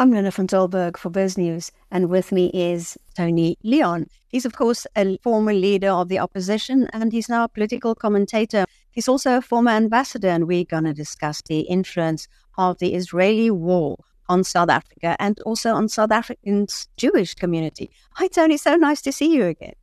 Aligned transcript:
I'm 0.00 0.10
Linda 0.10 0.32
van 0.32 0.48
Tilburg 0.48 0.96
for 0.96 1.08
Biz 1.08 1.38
News, 1.38 1.70
and 1.92 2.08
with 2.08 2.32
me 2.32 2.50
is 2.52 2.98
Tony 3.16 3.56
Leon. 3.62 4.08
He's, 4.26 4.44
of 4.44 4.52
course, 4.52 4.88
a 4.96 5.16
former 5.18 5.52
leader 5.52 5.90
of 5.90 6.08
the 6.08 6.18
opposition, 6.18 6.88
and 6.92 7.12
he's 7.12 7.28
now 7.28 7.44
a 7.44 7.48
political 7.48 7.94
commentator. 7.94 8.64
He's 8.90 9.06
also 9.06 9.36
a 9.36 9.40
former 9.40 9.70
ambassador, 9.70 10.26
and 10.26 10.48
we're 10.48 10.64
going 10.64 10.82
to 10.82 10.94
discuss 10.94 11.42
the 11.42 11.60
influence 11.60 12.26
of 12.58 12.78
the 12.78 12.94
Israeli 12.94 13.52
war 13.52 13.98
on 14.28 14.42
South 14.42 14.68
Africa 14.68 15.14
and 15.20 15.38
also 15.42 15.72
on 15.72 15.88
South 15.88 16.10
Africa's 16.10 16.88
Jewish 16.96 17.36
community. 17.36 17.88
Hi, 18.14 18.26
Tony. 18.26 18.56
So 18.56 18.74
nice 18.74 19.00
to 19.02 19.12
see 19.12 19.32
you 19.32 19.44
again. 19.44 19.74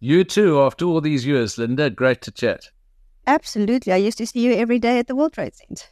You 0.00 0.24
too, 0.24 0.62
after 0.62 0.86
all 0.86 1.02
these 1.02 1.26
years, 1.26 1.58
Linda. 1.58 1.90
Great 1.90 2.22
to 2.22 2.30
chat. 2.30 2.70
Absolutely. 3.26 3.92
I 3.92 3.96
used 3.96 4.16
to 4.18 4.26
see 4.26 4.40
you 4.40 4.54
every 4.54 4.78
day 4.78 4.98
at 4.98 5.08
the 5.08 5.14
World 5.14 5.34
Trade 5.34 5.54
Center. 5.54 5.84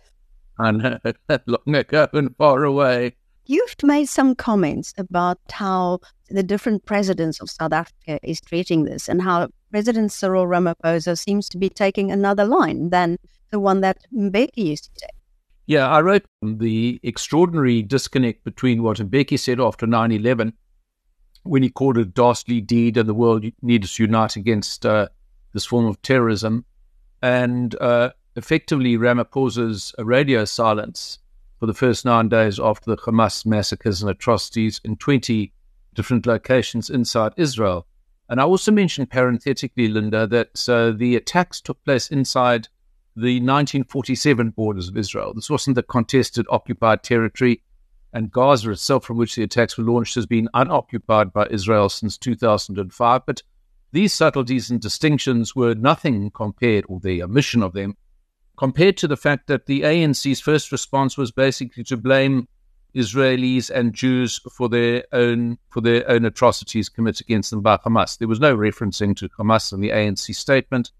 I 0.58 0.70
know, 0.70 0.98
long 1.46 1.74
ago 1.74 2.08
and 2.14 2.34
far 2.36 2.64
away. 2.64 3.16
You've 3.50 3.74
made 3.82 4.06
some 4.06 4.36
comments 4.36 4.94
about 4.96 5.40
how 5.50 5.98
the 6.28 6.44
different 6.44 6.84
presidents 6.84 7.40
of 7.40 7.50
South 7.50 7.72
Africa 7.72 8.20
is 8.22 8.40
treating 8.40 8.84
this 8.84 9.08
and 9.08 9.20
how 9.20 9.48
President 9.72 10.12
Cyril 10.12 10.46
Ramaphosa 10.46 11.18
seems 11.18 11.48
to 11.48 11.58
be 11.58 11.68
taking 11.68 12.12
another 12.12 12.44
line 12.44 12.90
than 12.90 13.16
the 13.50 13.58
one 13.58 13.80
that 13.80 14.06
Mbeki 14.14 14.50
used 14.56 14.84
to 14.84 14.90
take. 15.00 15.16
Yeah, 15.66 15.88
I 15.88 16.00
wrote 16.00 16.24
the 16.40 17.00
extraordinary 17.02 17.82
disconnect 17.82 18.44
between 18.44 18.84
what 18.84 18.98
Mbeki 18.98 19.36
said 19.36 19.58
after 19.58 19.84
9 19.84 20.12
11 20.12 20.52
when 21.42 21.64
he 21.64 21.70
called 21.70 21.98
it 21.98 22.02
a 22.02 22.04
dastardly 22.04 22.60
deed 22.60 22.96
and 22.96 23.08
the 23.08 23.14
world 23.14 23.44
needed 23.62 23.88
to 23.88 24.02
unite 24.04 24.36
against 24.36 24.86
uh, 24.86 25.08
this 25.54 25.66
form 25.66 25.86
of 25.86 26.00
terrorism 26.02 26.64
and 27.20 27.74
uh, 27.80 28.10
effectively 28.36 28.96
Ramaphosa's 28.96 29.92
radio 29.98 30.44
silence 30.44 31.18
for 31.60 31.66
the 31.66 31.74
first 31.74 32.06
nine 32.06 32.28
days 32.30 32.58
after 32.58 32.90
the 32.90 32.96
Hamas 32.96 33.44
massacres 33.44 34.00
and 34.00 34.10
atrocities 34.10 34.80
in 34.82 34.96
20 34.96 35.52
different 35.94 36.26
locations 36.26 36.88
inside 36.88 37.32
Israel. 37.36 37.86
And 38.30 38.40
I 38.40 38.44
also 38.44 38.72
mentioned 38.72 39.10
parenthetically, 39.10 39.88
Linda, 39.88 40.26
that 40.26 40.68
uh, 40.68 40.92
the 40.92 41.16
attacks 41.16 41.60
took 41.60 41.84
place 41.84 42.10
inside 42.10 42.68
the 43.14 43.40
1947 43.40 44.50
borders 44.50 44.88
of 44.88 44.96
Israel. 44.96 45.34
This 45.34 45.50
wasn't 45.50 45.74
the 45.74 45.82
contested 45.82 46.46
occupied 46.48 47.02
territory. 47.02 47.62
And 48.12 48.32
Gaza 48.32 48.70
itself, 48.70 49.04
from 49.04 49.18
which 49.18 49.34
the 49.34 49.42
attacks 49.42 49.76
were 49.76 49.84
launched, 49.84 50.14
has 50.14 50.26
been 50.26 50.48
unoccupied 50.54 51.32
by 51.32 51.46
Israel 51.50 51.88
since 51.90 52.16
2005. 52.16 53.26
But 53.26 53.42
these 53.92 54.12
subtleties 54.12 54.70
and 54.70 54.80
distinctions 54.80 55.54
were 55.54 55.74
nothing 55.74 56.30
compared, 56.30 56.86
or 56.88 57.00
the 57.00 57.22
omission 57.22 57.62
of 57.62 57.74
them, 57.74 57.96
compared 58.60 58.94
to 58.94 59.08
the 59.08 59.16
fact 59.16 59.46
that 59.46 59.64
the 59.64 59.80
ANC's 59.80 60.38
first 60.38 60.70
response 60.70 61.16
was 61.16 61.32
basically 61.32 61.82
to 61.82 61.96
blame 61.96 62.46
Israelis 62.94 63.70
and 63.70 63.94
Jews 63.94 64.38
for 64.54 64.68
their 64.68 65.02
own 65.12 65.56
for 65.70 65.80
their 65.80 66.06
own 66.10 66.26
atrocities 66.26 66.90
committed 66.90 67.26
against 67.26 67.50
them 67.50 67.62
by 67.62 67.78
Hamas. 67.78 68.18
There 68.18 68.28
was 68.28 68.38
no 68.38 68.54
referencing 68.54 69.16
to 69.16 69.30
Hamas 69.30 69.72
in 69.72 69.80
the 69.80 69.88
ANC 69.88 70.34
statement. 70.34 70.90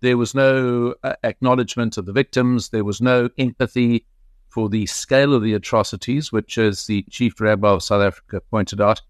There 0.00 0.16
was 0.16 0.34
no 0.34 0.94
uh, 1.04 1.12
acknowledgement 1.22 1.98
of 1.98 2.06
the 2.06 2.14
victims. 2.14 2.70
There 2.70 2.82
was 2.82 3.02
no 3.02 3.28
empathy 3.36 4.06
for 4.48 4.70
the 4.70 4.86
scale 4.86 5.34
of 5.34 5.42
the 5.42 5.52
atrocities, 5.52 6.32
which, 6.32 6.56
as 6.56 6.86
the 6.86 7.04
chief 7.10 7.38
rabbi 7.42 7.68
of 7.68 7.82
South 7.82 8.02
Africa 8.02 8.40
pointed 8.50 8.80
out, 8.80 9.02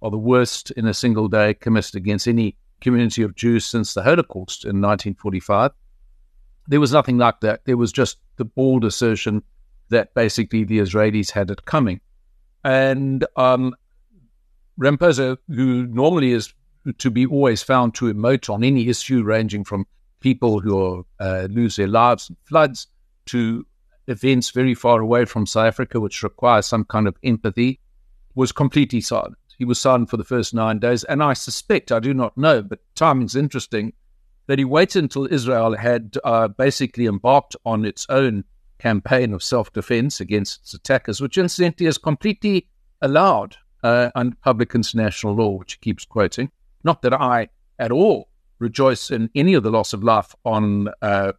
are 0.00 0.10
the 0.10 0.16
worst 0.16 0.70
in 0.70 0.86
a 0.86 0.94
single 0.94 1.28
day 1.28 1.52
committed 1.52 1.94
against 1.94 2.26
any 2.26 2.56
community 2.80 3.22
of 3.22 3.36
Jews 3.36 3.66
since 3.66 3.92
the 3.92 4.02
Holocaust 4.02 4.64
in 4.64 4.80
1945. 4.80 5.72
There 6.70 6.80
was 6.80 6.92
nothing 6.92 7.18
like 7.18 7.40
that. 7.40 7.64
There 7.64 7.76
was 7.76 7.90
just 7.90 8.18
the 8.36 8.44
bold 8.44 8.84
assertion 8.84 9.42
that 9.88 10.14
basically 10.14 10.62
the 10.62 10.78
Israelis 10.78 11.32
had 11.32 11.50
it 11.50 11.64
coming. 11.64 12.00
And 12.62 13.26
um, 13.34 13.74
Ramaphosa, 14.80 15.36
who 15.48 15.88
normally 15.88 16.30
is 16.30 16.54
to 16.98 17.10
be 17.10 17.26
always 17.26 17.60
found 17.60 17.96
to 17.96 18.14
emote 18.14 18.48
on 18.48 18.62
any 18.62 18.88
issue 18.88 19.24
ranging 19.24 19.64
from 19.64 19.84
people 20.20 20.60
who 20.60 21.04
uh, 21.18 21.48
lose 21.50 21.74
their 21.74 21.88
lives 21.88 22.30
in 22.30 22.36
floods 22.44 22.86
to 23.26 23.66
events 24.06 24.50
very 24.50 24.74
far 24.74 25.00
away 25.00 25.24
from 25.24 25.46
South 25.46 25.66
Africa, 25.66 25.98
which 25.98 26.22
require 26.22 26.62
some 26.62 26.84
kind 26.84 27.08
of 27.08 27.16
empathy, 27.24 27.80
was 28.36 28.52
completely 28.52 29.00
silent. 29.00 29.36
He 29.58 29.64
was 29.64 29.80
silent 29.80 30.08
for 30.08 30.16
the 30.16 30.24
first 30.24 30.54
nine 30.54 30.78
days. 30.78 31.02
And 31.02 31.20
I 31.20 31.32
suspect, 31.32 31.90
I 31.90 31.98
do 31.98 32.14
not 32.14 32.38
know, 32.38 32.62
but 32.62 32.78
timing's 32.94 33.34
interesting, 33.34 33.92
that 34.50 34.58
he 34.58 34.64
waited 34.64 35.04
until 35.04 35.32
Israel 35.32 35.76
had 35.76 36.18
uh, 36.24 36.48
basically 36.48 37.06
embarked 37.06 37.54
on 37.64 37.84
its 37.84 38.04
own 38.08 38.42
campaign 38.80 39.32
of 39.32 39.44
self 39.44 39.72
defense 39.72 40.18
against 40.18 40.62
its 40.62 40.74
attackers, 40.74 41.20
which 41.20 41.38
incidentally 41.38 41.86
is 41.86 41.98
completely 41.98 42.66
allowed 43.00 43.56
uh, 43.84 44.10
under 44.16 44.34
public 44.42 44.74
international 44.74 45.36
law, 45.36 45.50
which 45.50 45.74
he 45.74 45.78
keeps 45.78 46.04
quoting. 46.04 46.50
Not 46.82 47.00
that 47.02 47.14
I 47.14 47.46
at 47.78 47.92
all 47.92 48.28
rejoice 48.58 49.12
in 49.12 49.30
any 49.36 49.54
of 49.54 49.62
the 49.62 49.70
loss 49.70 49.92
of 49.92 50.02
life 50.02 50.34
on 50.44 50.88
uh, 51.00 51.30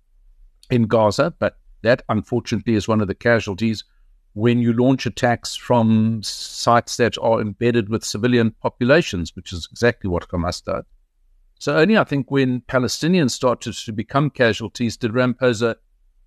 in 0.70 0.84
Gaza, 0.84 1.34
but 1.38 1.58
that 1.82 2.04
unfortunately 2.08 2.76
is 2.76 2.88
one 2.88 3.02
of 3.02 3.10
the 3.10 3.14
casualties 3.14 3.84
when 4.36 4.60
you 4.60 4.72
launch 4.72 5.06
attacks 5.06 5.54
from 5.54 6.24
sites 6.24 6.96
that 6.96 7.18
are 7.18 7.42
embedded 7.42 7.90
with 7.90 8.06
civilian 8.06 8.52
populations, 8.52 9.36
which 9.36 9.52
is 9.52 9.68
exactly 9.70 10.10
what 10.10 10.30
Hamas 10.30 10.64
did. 10.64 10.86
So 11.62 11.78
only 11.78 11.96
I 11.96 12.06
think 12.06 12.32
when 12.32 12.62
Palestinians 12.62 13.30
started 13.30 13.76
to 13.76 13.94
become 13.94 14.32
casualties 14.32 14.98
did 14.98 15.12
Ramaphosa 15.12 15.76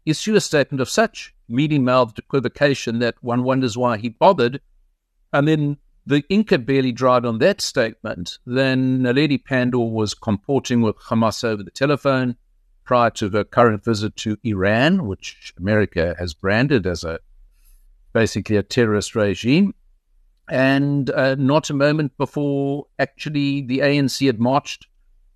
issue 0.06 0.37
a 0.37 0.41
statement 0.41 0.81
of 0.81 0.89
such 0.89 1.34
mealy-mouthed 1.49 2.21
equivocation 2.21 3.00
that 3.00 3.17
one 3.21 3.43
wonders 3.43 3.77
why 3.77 3.97
he 3.97 4.11
bothered. 4.11 4.61
And 5.33 5.49
then 5.49 5.78
the 6.06 6.23
ink 6.28 6.50
had 6.50 6.65
barely 6.65 6.93
dried 6.93 7.25
on 7.25 7.39
that 7.39 7.61
statement. 7.61 8.39
Then 8.47 9.00
Naledi 9.00 9.43
Pandor 9.43 9.91
was 9.91 10.15
comporting 10.15 10.83
with 10.83 10.94
Hamas 10.99 11.43
over 11.43 11.65
the 11.65 11.73
telephone 11.73 12.37
prior 12.84 13.11
to 13.11 13.28
her 13.31 13.43
current 13.43 13.83
visit 13.83 14.15
to 14.19 14.39
Iran, 14.44 15.05
which 15.05 15.53
America 15.59 16.15
has 16.17 16.33
branded 16.33 16.87
as 16.87 17.03
a 17.03 17.19
basically 18.12 18.56
a 18.56 18.62
terrorist 18.62 19.17
regime. 19.17 19.75
And 20.49 21.11
uh, 21.11 21.34
not 21.34 21.71
a 21.71 21.75
moment 21.75 22.17
before 22.19 22.87
actually 23.00 23.62
the 23.62 23.81
ANC 23.81 24.25
had 24.25 24.39
marched 24.39 24.87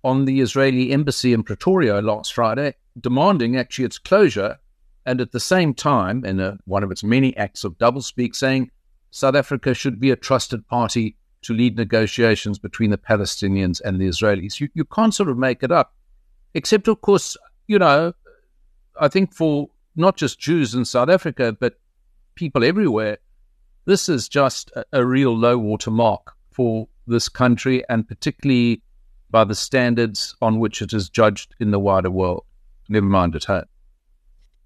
on 0.03 0.25
the 0.25 0.41
Israeli 0.41 0.91
embassy 0.91 1.33
in 1.33 1.43
Pretoria 1.43 2.01
last 2.01 2.33
Friday, 2.33 2.75
demanding 2.99 3.57
actually 3.57 3.85
its 3.85 3.97
closure, 3.97 4.57
and 5.05 5.21
at 5.21 5.31
the 5.31 5.39
same 5.39 5.73
time, 5.73 6.23
in 6.25 6.39
a, 6.39 6.57
one 6.65 6.83
of 6.83 6.91
its 6.91 7.03
many 7.03 7.35
acts 7.37 7.63
of 7.63 7.77
doublespeak, 7.77 8.35
saying 8.35 8.71
South 9.11 9.35
Africa 9.35 9.73
should 9.73 9.99
be 9.99 10.11
a 10.11 10.15
trusted 10.15 10.67
party 10.67 11.15
to 11.41 11.53
lead 11.53 11.77
negotiations 11.77 12.59
between 12.59 12.91
the 12.91 12.97
Palestinians 12.97 13.81
and 13.81 13.99
the 13.99 14.07
Israelis. 14.07 14.59
You, 14.59 14.69
you 14.73 14.85
can't 14.85 15.13
sort 15.13 15.29
of 15.29 15.37
make 15.37 15.63
it 15.63 15.71
up, 15.71 15.93
except, 16.53 16.87
of 16.87 17.01
course, 17.01 17.37
you 17.67 17.79
know, 17.79 18.13
I 18.99 19.07
think 19.07 19.33
for 19.33 19.69
not 19.95 20.17
just 20.17 20.39
Jews 20.39 20.75
in 20.75 20.85
South 20.85 21.09
Africa, 21.09 21.55
but 21.57 21.79
people 22.35 22.63
everywhere, 22.63 23.17
this 23.85 24.09
is 24.09 24.29
just 24.29 24.71
a, 24.75 24.85
a 24.93 25.05
real 25.05 25.35
low 25.35 25.57
water 25.57 25.91
mark 25.91 26.33
for 26.51 26.87
this 27.07 27.29
country 27.29 27.83
and 27.89 28.07
particularly 28.07 28.83
by 29.31 29.43
the 29.43 29.55
standards 29.55 30.35
on 30.41 30.59
which 30.59 30.81
it 30.81 30.93
is 30.93 31.09
judged 31.09 31.55
in 31.59 31.71
the 31.71 31.79
wider 31.79 32.11
world, 32.11 32.45
never 32.87 33.05
mind 33.05 33.35
at 33.35 33.45
home. 33.45 33.65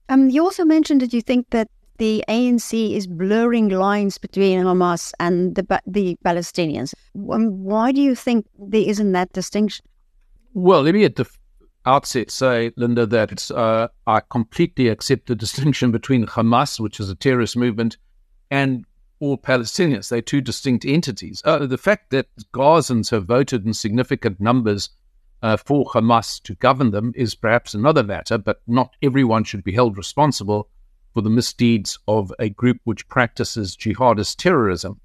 Um, 0.09 0.29
you 0.29 0.43
also 0.43 0.65
mentioned 0.65 1.01
that 1.01 1.13
you 1.13 1.21
think 1.21 1.49
that 1.51 1.69
the 1.97 2.23
ANC 2.27 2.95
is 2.95 3.07
blurring 3.07 3.69
lines 3.69 4.17
between 4.17 4.59
Hamas 4.63 5.13
and 5.19 5.55
the 5.55 5.81
the 5.85 6.17
Palestinians. 6.25 6.93
Um, 7.15 7.63
why 7.63 7.91
do 7.91 8.01
you 8.01 8.15
think 8.15 8.45
there 8.57 8.81
isn't 8.81 9.11
that 9.11 9.31
distinction? 9.33 9.85
Well, 10.53 10.81
let 10.81 10.93
me 10.93 11.05
at 11.05 11.15
the 11.15 11.25
outset 11.85 12.31
say, 12.31 12.71
Linda, 12.75 13.05
that 13.05 13.51
uh, 13.51 13.87
I 14.07 14.21
completely 14.29 14.87
accept 14.87 15.27
the 15.27 15.35
distinction 15.35 15.91
between 15.91 16.25
Hamas, 16.25 16.79
which 16.79 16.99
is 16.99 17.09
a 17.09 17.15
terrorist 17.15 17.57
movement, 17.57 17.97
and 18.51 18.85
all 19.23 19.37
Palestinians. 19.37 20.09
They're 20.09 20.21
two 20.21 20.41
distinct 20.41 20.83
entities. 20.83 21.41
Uh, 21.45 21.65
the 21.65 21.77
fact 21.77 22.09
that 22.09 22.27
Gazans 22.53 23.09
have 23.11 23.25
voted 23.25 23.65
in 23.65 23.73
significant 23.73 24.41
numbers 24.41 24.89
uh, 25.41 25.55
for 25.55 25.85
Hamas 25.85 26.41
to 26.43 26.55
govern 26.55 26.91
them 26.91 27.13
is 27.15 27.33
perhaps 27.33 27.73
another 27.73 28.03
matter, 28.03 28.37
but 28.37 28.61
not 28.67 28.95
everyone 29.01 29.45
should 29.45 29.63
be 29.63 29.71
held 29.71 29.97
responsible 29.97 30.69
for 31.13 31.21
the 31.21 31.29
misdeeds 31.29 31.97
of 32.05 32.33
a 32.37 32.49
group 32.49 32.79
which 32.83 33.07
practices 33.07 33.77
jihadist 33.77 34.35
terrorism. 34.35 34.99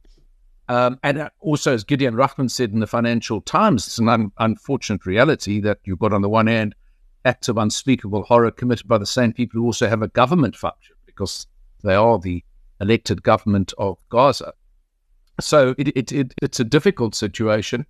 Um, 0.68 0.98
and 1.04 1.30
also, 1.40 1.72
as 1.72 1.84
Gideon 1.84 2.14
Rachman 2.14 2.50
said 2.50 2.72
in 2.72 2.80
the 2.80 2.86
Financial 2.88 3.40
Times, 3.40 3.86
it's 3.86 3.98
an 3.98 4.08
un- 4.08 4.32
unfortunate 4.38 5.06
reality 5.06 5.60
that 5.60 5.78
you've 5.84 6.00
got 6.00 6.12
on 6.12 6.22
the 6.22 6.28
one 6.28 6.48
hand 6.48 6.74
acts 7.24 7.48
of 7.48 7.56
unspeakable 7.56 8.24
horror 8.24 8.50
committed 8.50 8.88
by 8.88 8.98
the 8.98 9.06
same 9.06 9.32
people 9.32 9.60
who 9.60 9.66
also 9.66 9.88
have 9.88 10.02
a 10.02 10.08
government 10.08 10.56
function 10.56 10.96
because 11.06 11.46
they 11.84 11.94
are 11.94 12.18
the 12.18 12.42
elected 12.80 13.22
government 13.22 13.72
of 13.78 13.98
Gaza. 14.08 14.52
So 15.40 15.74
it, 15.78 15.88
it, 15.96 16.12
it, 16.12 16.34
it's 16.42 16.60
a 16.60 16.64
difficult 16.64 17.14
situation, 17.14 17.86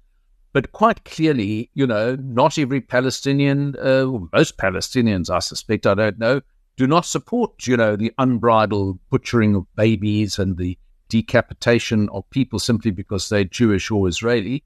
but 0.53 0.73
quite 0.73 1.05
clearly, 1.05 1.71
you 1.75 1.87
know, 1.87 2.17
not 2.17 2.59
every 2.59 2.81
Palestinian, 2.81 3.77
uh, 3.77 4.07
most 4.33 4.59
Palestinians, 4.59 5.31
I 5.31 5.39
suspect, 5.39 5.87
I 5.87 5.95
don't 5.95 6.19
know, 6.19 6.41
do 6.77 6.87
not 6.87 7.07
support, 7.07 7.67
you 7.67 7.77
know, 7.77 7.97
the 7.97 8.13
unbridled 8.19 8.99
butchering 9.11 9.55
of 9.55 9.67
babies 9.75 10.39
and 10.39 10.57
the 10.57 10.79
decapitation 11.09 12.09
of 12.11 12.29
people 12.31 12.59
simply 12.59 12.91
because 12.91 13.29
they're 13.29 13.45
Jewish 13.45 13.91
or 13.91 14.09
Israeli. 14.09 14.63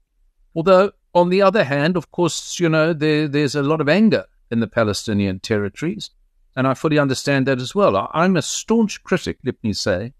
Although, 0.55 0.91
on 1.15 1.29
the 1.29 1.41
other 1.41 1.63
hand, 1.63 1.97
of 1.97 2.11
course, 2.11 2.59
you 2.59 2.69
know, 2.69 2.93
there, 2.93 3.27
there's 3.27 3.55
a 3.55 3.63
lot 3.63 3.81
of 3.81 3.89
anger 3.89 4.25
in 4.51 4.59
the 4.59 4.67
Palestinian 4.67 5.39
territories. 5.39 6.11
And 6.55 6.67
I 6.67 6.73
fully 6.73 6.99
understand 6.99 7.47
that 7.47 7.59
as 7.59 7.73
well. 7.73 8.09
I'm 8.13 8.37
a 8.37 8.41
staunch 8.41 9.03
critic, 9.03 9.39
let 9.43 9.55
me 9.63 9.73
say, 9.73 10.13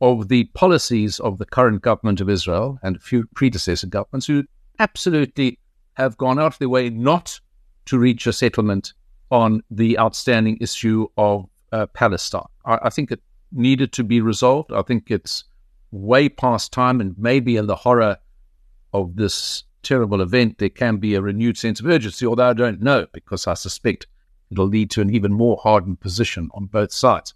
of 0.00 0.28
the 0.28 0.44
policies 0.54 1.20
of 1.20 1.38
the 1.38 1.46
current 1.46 1.82
government 1.82 2.20
of 2.20 2.28
Israel 2.28 2.78
and 2.82 2.96
a 2.96 3.00
few 3.00 3.26
predecessor 3.34 3.86
governments 3.86 4.26
who 4.26 4.44
absolutely 4.78 5.58
have 5.94 6.16
gone 6.16 6.38
out 6.38 6.54
of 6.54 6.58
their 6.58 6.68
way 6.68 6.90
not 6.90 7.38
to 7.86 7.98
reach 7.98 8.26
a 8.26 8.32
settlement 8.32 8.94
on 9.30 9.62
the 9.70 9.98
outstanding 9.98 10.58
issue 10.60 11.06
of 11.16 11.46
uh, 11.72 11.86
Palestine. 11.86 12.42
I, 12.64 12.78
I, 12.84 12.90
think 12.90 13.12
it 13.12 13.20
needed 13.52 13.92
to 13.92 14.04
be 14.04 14.20
resolved. 14.20 14.72
I 14.72 14.82
think 14.82 15.10
it's 15.10 15.44
way 15.92 16.28
past 16.28 16.72
time, 16.72 17.00
and 17.00 17.14
maybe 17.18 17.56
in 17.56 17.66
the 17.66 17.76
horror 17.76 18.16
of 18.92 19.16
this 19.16 19.64
terrible 19.82 20.20
event, 20.20 20.58
there 20.58 20.68
can 20.68 20.96
be 20.96 21.14
a 21.14 21.22
renewed 21.22 21.56
sense 21.56 21.80
of 21.80 21.86
urgency, 21.86 22.26
although 22.26 22.48
I 22.48 22.54
don't 22.54 22.80
know 22.80 23.06
because 23.12 23.46
I 23.46 23.54
suspect 23.54 24.06
it'll 24.50 24.66
lead 24.66 24.90
to 24.90 25.00
an 25.00 25.14
even 25.14 25.32
more 25.32 25.58
hardened 25.62 26.00
position 26.00 26.50
on 26.54 26.66
both 26.66 26.92
sides. 26.92 27.34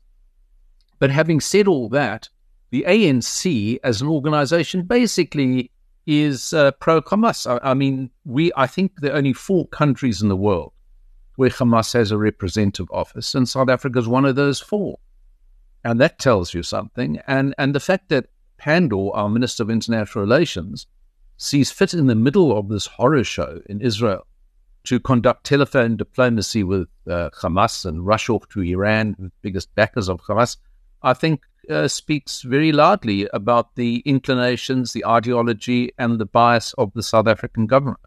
But 0.99 1.11
having 1.11 1.41
said 1.41 1.69
all 1.69 1.89
that, 1.91 2.29
the 2.71 2.85
ANC 2.89 3.79
as 3.85 4.01
an 4.01 4.09
organization 4.09 4.83
basically 4.83 5.71
is 6.07 6.53
uh, 6.53 6.73
pro 6.73 7.01
Hamas. 7.03 7.49
I, 7.49 7.71
I, 7.71 7.75
mean, 7.75 8.11
we 8.25 8.53
I 8.57 8.67
think 8.67 9.01
there 9.01 9.13
are 9.13 9.19
only 9.19 9.33
four 9.33 9.67
countries 9.69 10.23
in 10.23 10.29
the 10.29 10.37
world 10.37 10.73
where 11.37 11.51
Hamas 11.51 11.93
has 11.95 12.11
a 12.11 12.19
representative 12.19 12.87
office, 12.91 13.35
and 13.35 13.49
South 13.49 13.69
Africa 13.69 13.99
is 13.99 14.09
one 14.09 14.25
of 14.25 14.37
those 14.37 14.61
four. 14.61 14.99
And 15.83 16.01
that 16.01 16.19
tells 16.19 16.55
you 16.55 16.63
something. 16.63 17.21
And 17.27 17.55
and 17.59 17.75
the 17.75 17.81
fact 17.81 18.09
that 18.09 18.27
Pandor, 18.59 19.11
our 19.15 19.29
Minister 19.29 19.63
of 19.63 19.71
International 19.71 20.25
Relations, 20.25 20.87
sees 21.37 21.71
fit 21.71 21.95
in 21.95 22.07
the 22.07 22.15
middle 22.15 22.57
of 22.57 22.69
this 22.69 22.87
horror 22.87 23.25
show 23.25 23.61
in 23.67 23.81
Israel 23.81 24.27
to 24.85 25.01
conduct 25.01 25.45
telephone 25.45 25.97
diplomacy 25.97 26.63
with 26.63 26.89
uh, 27.09 27.31
Hamas 27.41 27.85
and 27.85 28.07
rush 28.07 28.29
off 28.29 28.49
to 28.51 28.63
Iran, 28.63 29.17
the 29.19 29.33
biggest 29.43 29.75
backers 29.75 30.09
of 30.09 30.21
Hamas, 30.23 30.57
I 31.03 31.15
think 31.15 31.43
uh, 31.69 31.89
speaks 31.89 32.43
very 32.43 32.73
loudly 32.73 33.29
about 33.33 33.75
the 33.77 34.03
inclinations, 34.05 34.93
the 34.93 35.05
ideology, 35.07 35.93
and 35.99 36.19
the 36.19 36.27
bias 36.27 36.75
of 36.75 36.93
the 36.95 37.03
South 37.03 37.27
African 37.27 37.67
government. 37.67 38.01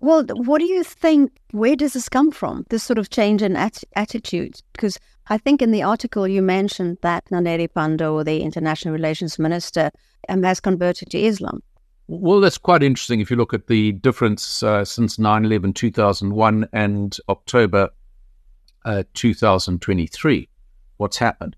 Well, 0.00 0.24
what 0.34 0.60
do 0.60 0.64
you 0.64 0.84
think? 0.84 1.32
Where 1.50 1.74
does 1.74 1.94
this 1.94 2.08
come 2.08 2.30
from? 2.30 2.64
This 2.70 2.84
sort 2.84 2.98
of 2.98 3.10
change 3.10 3.42
in 3.42 3.56
at- 3.56 3.82
attitude? 3.96 4.62
Because 4.72 4.98
I 5.28 5.38
think 5.38 5.60
in 5.60 5.72
the 5.72 5.82
article 5.82 6.28
you 6.28 6.40
mentioned 6.40 6.98
that 7.02 7.24
Naledi 7.26 7.68
Pandor, 7.68 8.24
the 8.24 8.42
international 8.42 8.94
relations 8.94 9.38
minister, 9.38 9.90
um, 10.28 10.42
has 10.44 10.60
converted 10.60 11.10
to 11.10 11.18
Islam. 11.18 11.62
Well, 12.10 12.40
that's 12.40 12.56
quite 12.56 12.82
interesting 12.82 13.20
if 13.20 13.30
you 13.30 13.36
look 13.36 13.52
at 13.52 13.66
the 13.66 13.92
difference 13.92 14.62
uh, 14.62 14.82
since 14.82 15.18
9 15.18 15.44
11 15.44 15.74
2001 15.74 16.66
and 16.72 17.14
October 17.28 17.90
uh, 18.86 19.02
2023. 19.12 20.48
What's 20.96 21.18
happened? 21.18 21.54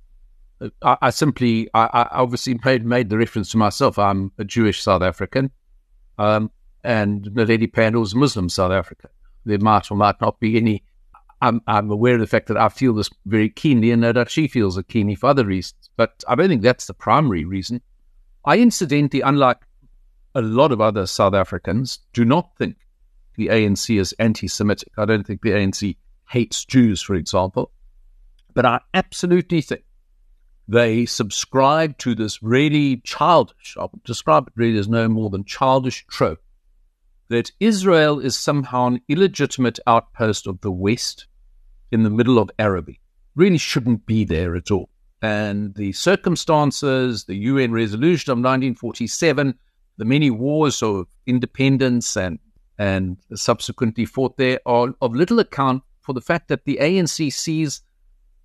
Uh, 0.61 0.70
I, 0.82 0.97
I 1.02 1.11
simply, 1.11 1.70
I, 1.73 1.85
I, 1.85 2.19
obviously 2.19 2.58
made, 2.64 2.85
made 2.85 3.11
the 3.11 3.17
reference 3.17 3.52
to 3.52 3.58
myself. 3.58 3.97
I'm 3.97 4.32
a 4.38 4.44
Jewish 4.44 4.82
South 4.82 5.02
African, 5.02 5.52
um, 6.19 6.50
and 6.82 7.26
Naledi 7.26 7.70
Pandor 7.70 8.02
is 8.02 8.17
Muslim 8.17 8.49
South 8.49 8.73
Africa. 8.73 9.08
There 9.44 9.61
might 9.61 9.88
or 9.88 9.97
might 9.97 10.20
not 10.20 10.41
be 10.41 10.56
any. 10.56 10.82
I'm, 11.41 11.62
I'm 11.69 11.93
aware 11.93 12.14
of 12.14 12.20
the 12.20 12.26
fact 12.26 12.49
that 12.49 12.56
I 12.56 12.70
feel 12.70 12.93
this 12.93 13.08
very 13.25 13.50
keenly, 13.50 13.93
and 13.93 14.02
that 14.02 14.29
she 14.29 14.49
feels 14.49 14.76
it 14.76 14.88
keenly 14.88 15.14
for 15.14 15.29
other 15.29 15.47
reasons. 15.47 15.91
But 15.97 16.25
I 16.26 16.35
don't 16.35 16.49
think 16.49 16.62
that's 16.62 16.88
the 16.88 16.94
primary 16.94 17.44
reason. 17.44 17.81
I 18.44 18.58
incidentally, 18.58 19.20
unlike 19.20 19.58
a 20.35 20.43
lot 20.43 20.73
of 20.73 20.81
other 20.81 21.06
South 21.06 21.35
Africans 21.35 22.00
do 22.12 22.25
not 22.25 22.56
think 22.56 22.77
the 23.37 23.49
ANC 23.49 23.99
is 23.99 24.12
anti 24.19 24.49
Semitic. 24.49 24.93
I 24.99 25.05
don't 25.05 25.27
think 25.27 25.43
the 25.43 25.50
ANC 25.50 25.97
hates 26.29 26.65
Jews, 26.65 27.03
for 27.03 27.15
example. 27.15 27.73
But 28.55 28.67
I 28.67 28.81
absolutely 28.94 29.61
think 29.61 29.85
they 30.69 31.06
subscribe 31.06 31.99
to 31.99 32.15
this 32.15 32.43
really 32.43 32.99
childish, 32.99 33.77
I'll 33.79 33.91
describe 34.05 34.47
it 34.47 34.53
really 34.56 34.79
as 34.79 34.88
no 34.88 35.09
more 35.09 35.31
than 35.31 35.44
childish 35.44 36.06
trope 36.09 36.43
that 37.31 37.53
Israel 37.61 38.19
is 38.19 38.37
somehow 38.37 38.88
an 38.88 39.00
illegitimate 39.09 39.79
outpost 39.87 40.49
of 40.49 40.61
the 40.61 40.71
West 40.71 41.26
in 41.93 42.03
the 42.03 42.11
middle 42.11 42.38
of 42.38 42.50
Araby. 42.59 43.00
Really 43.37 43.56
shouldn't 43.56 44.05
be 44.05 44.25
there 44.25 44.56
at 44.56 44.71
all. 44.71 44.91
And 45.23 45.75
the 45.76 45.93
circumstances, 45.93 47.25
the 47.25 47.37
UN 47.37 47.73
resolution 47.73 48.33
of 48.33 48.38
1947, 48.38 49.55
the 50.00 50.06
many 50.06 50.31
wars 50.31 50.82
of 50.82 51.06
independence 51.26 52.17
and 52.17 52.38
and 52.79 53.19
subsequently 53.35 54.06
fought 54.06 54.38
there 54.38 54.58
are 54.64 54.94
of 55.02 55.14
little 55.14 55.38
account 55.38 55.82
for 56.00 56.14
the 56.14 56.23
fact 56.23 56.49
that 56.49 56.64
the 56.64 56.79
ANC 56.81 57.31
sees 57.31 57.82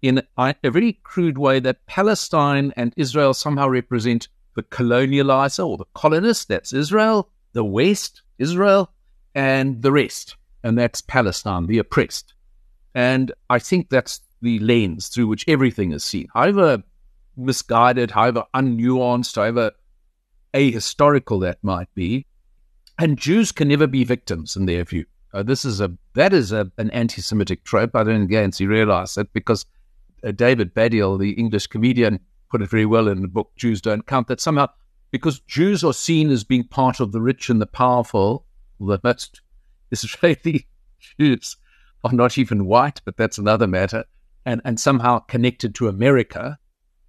in 0.02 0.22
a, 0.38 0.54
very 0.62 1.00
crude 1.04 1.38
way 1.38 1.62
that 1.62 1.86
Palestine 1.86 2.74
and 2.76 2.94
Israel 2.98 3.34
somehow 3.34 3.70
represent 3.70 4.28
the 4.56 4.64
colonializer 4.64 5.66
or 5.66 5.78
the 5.78 5.86
colonist, 5.94 6.50
that's 6.50 6.74
Israel, 6.74 7.30
the 7.54 7.64
West, 7.64 8.22
Israel, 8.38 8.92
and 9.34 9.82
the 9.82 9.94
rest, 9.94 10.36
and 10.62 10.78
that's 10.78 11.00
Palestine, 11.00 11.68
the 11.68 11.78
oppressed. 11.78 12.34
And 12.94 13.32
I 13.50 13.60
think 13.60 13.90
that's 13.90 14.20
the 14.42 14.60
lens 14.60 15.08
through 15.08 15.28
which 15.28 15.48
everything 15.48 15.94
is 15.94 16.04
seen. 16.04 16.28
However 16.34 16.84
misguided, 17.38 18.12
however 18.12 18.44
unnuanced, 18.54 19.38
however 19.38 19.72
ahistorical 20.56 21.42
that 21.42 21.64
might 21.64 21.94
be. 21.94 22.26
And 22.98 23.18
Jews 23.18 23.52
can 23.52 23.68
never 23.68 23.88
be 23.88 24.04
victims 24.04 24.56
in 24.56 24.66
their 24.66 24.86
view. 24.86 25.06
Uh, 25.34 25.44
this 25.44 25.66
is 25.66 25.82
a 25.82 25.92
that 26.14 26.34
is 26.34 26.54
a, 26.54 26.72
an 26.78 26.90
anti-Semitic 26.92 27.66
trope. 27.66 27.94
I 27.94 28.04
don't 28.04 28.30
think 28.30 28.56
he 28.56 28.66
realize 28.66 29.18
it 29.18 29.32
because 29.34 29.66
uh, 30.24 30.32
David 30.32 30.74
Baddiel, 30.74 31.20
the 31.20 31.32
English 31.32 31.68
comedian, 31.68 32.22
put 32.50 32.62
it 32.62 32.70
very 32.70 32.86
well 32.86 33.10
in 33.10 33.22
the 33.22 33.28
book 33.28 33.52
Jews 33.58 33.82
Don't 33.82 34.08
Count. 34.08 34.28
That 34.28 34.40
somehow 34.40 34.68
because 35.12 35.40
Jews 35.42 35.84
are 35.84 35.94
seen 35.94 36.30
as 36.30 36.46
being 36.46 36.64
part 36.64 37.02
of 37.02 37.12
the 37.12 37.22
rich 37.22 37.50
and 37.50 37.62
the 37.62 37.68
powerful, 37.68 38.46
the 38.80 39.00
most 39.04 39.42
Israeli 39.92 40.68
Jews 41.20 41.58
are 42.06 42.14
not 42.14 42.38
even 42.38 42.66
white, 42.66 43.02
but 43.04 43.18
that's 43.18 43.38
another 43.38 43.68
matter, 43.68 44.06
and 44.46 44.62
and 44.64 44.80
somehow 44.80 45.20
connected 45.20 45.76
to 45.76 45.90
America 45.90 46.58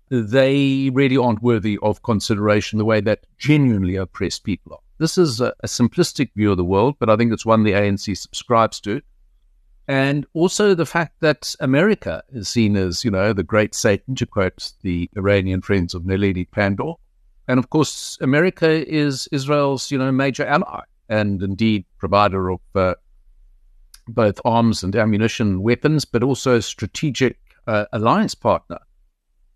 they 0.09 0.91
really 0.93 1.17
aren't 1.17 1.43
worthy 1.43 1.79
of 1.83 2.03
consideration 2.03 2.79
the 2.79 2.85
way 2.85 3.01
that 3.01 3.27
genuinely 3.39 3.97
oppressed 3.97 4.45
people 4.45 4.73
are. 4.73 4.81
This 4.99 5.19
is 5.19 5.41
a, 5.41 5.53
a, 5.61 5.67
simplistic 5.67 6.31
view 6.35 6.51
of 6.51 6.57
the 6.57 6.65
world, 6.65 6.97
but 6.99 7.11
I 7.11 7.17
think 7.17 7.33
it's 7.33 7.45
one 7.45 7.65
the 7.65 7.73
ANC 7.73 8.17
subscribes 8.17 8.81
to. 8.81 9.03
And 9.89 10.27
also 10.33 10.75
the 10.75 10.87
fact 10.87 11.21
that 11.21 11.55
America 11.61 12.23
is 12.31 12.49
seen 12.49 12.77
as, 12.77 13.05
you 13.05 13.11
know, 13.11 13.33
the 13.33 13.43
great 13.43 13.75
Satan, 13.75 14.15
to 14.17 14.27
quote 14.27 14.73
the 14.83 15.11
Iranian 15.17 15.61
friends 15.61 15.95
of 15.95 16.03
Naledi 16.03 16.49
Pandor. 16.49 16.97
And 17.47 17.59
of 17.59 17.71
course, 17.71 18.19
America 18.21 18.69
is 18.89 19.29
Israel's, 19.31 19.91
you 19.91 19.99
know, 19.99 20.11
major 20.11 20.45
ally 20.45 20.83
and 21.09 21.43
indeed 21.43 21.85
provider 21.99 22.51
of 22.51 22.61
uh, 22.75 22.95
both 24.09 24.41
arms 24.45 24.83
and 24.83 24.97
ammunition, 24.97 25.63
weapons, 25.63 26.05
but 26.05 26.23
also 26.23 26.59
strategic 26.59 27.39
uh, 27.67 27.85
alliance 27.93 28.35
partner. 28.35 28.79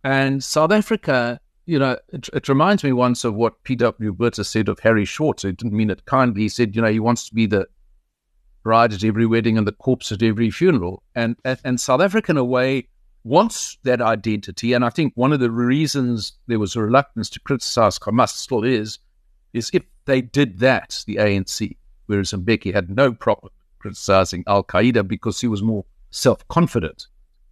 And 0.02 0.42
South 0.42 0.72
Africa, 0.72 1.40
you 1.66 1.78
know, 1.78 1.96
it, 2.08 2.28
it 2.32 2.48
reminds 2.48 2.82
me 2.82 2.92
once 2.92 3.24
of 3.24 3.34
what 3.34 3.62
P.W. 3.64 4.12
Botha 4.12 4.44
said 4.44 4.68
of 4.68 4.78
Harry 4.80 5.04
Short. 5.04 5.42
He 5.42 5.52
didn't 5.52 5.76
mean 5.76 5.90
it 5.90 6.04
kindly. 6.06 6.42
He 6.42 6.48
said, 6.48 6.74
you 6.74 6.82
know, 6.82 6.90
he 6.90 7.00
wants 7.00 7.28
to 7.28 7.34
be 7.34 7.46
the 7.46 7.66
bride 8.62 8.92
at 8.92 9.04
every 9.04 9.26
wedding 9.26 9.58
and 9.58 9.66
the 9.66 9.72
corpse 9.72 10.12
at 10.12 10.22
every 10.22 10.50
funeral. 10.50 11.02
And, 11.14 11.36
and, 11.44 11.58
and 11.64 11.80
South 11.80 12.00
Africa, 12.00 12.32
in 12.32 12.38
a 12.38 12.44
way, 12.44 12.88
wants 13.24 13.78
that 13.84 14.00
identity. 14.00 14.72
And 14.72 14.84
I 14.84 14.90
think 14.90 15.12
one 15.14 15.32
of 15.32 15.40
the 15.40 15.50
reasons 15.50 16.32
there 16.46 16.58
was 16.58 16.76
a 16.76 16.82
reluctance 16.82 17.28
to 17.30 17.40
criticize 17.40 17.98
Hamas 17.98 18.30
still 18.30 18.64
is, 18.64 18.98
is 19.52 19.70
if 19.72 19.82
they 20.06 20.20
did 20.22 20.58
that, 20.60 21.04
the 21.06 21.16
ANC, 21.16 21.76
whereas 22.06 22.32
Mbeki 22.32 22.72
had 22.72 22.90
no 22.90 23.12
problem 23.12 23.52
criticizing 23.80 24.44
Al 24.46 24.62
Qaeda 24.62 25.06
because 25.08 25.40
he 25.40 25.48
was 25.48 25.62
more 25.62 25.84
self 26.10 26.46
confident 26.48 27.06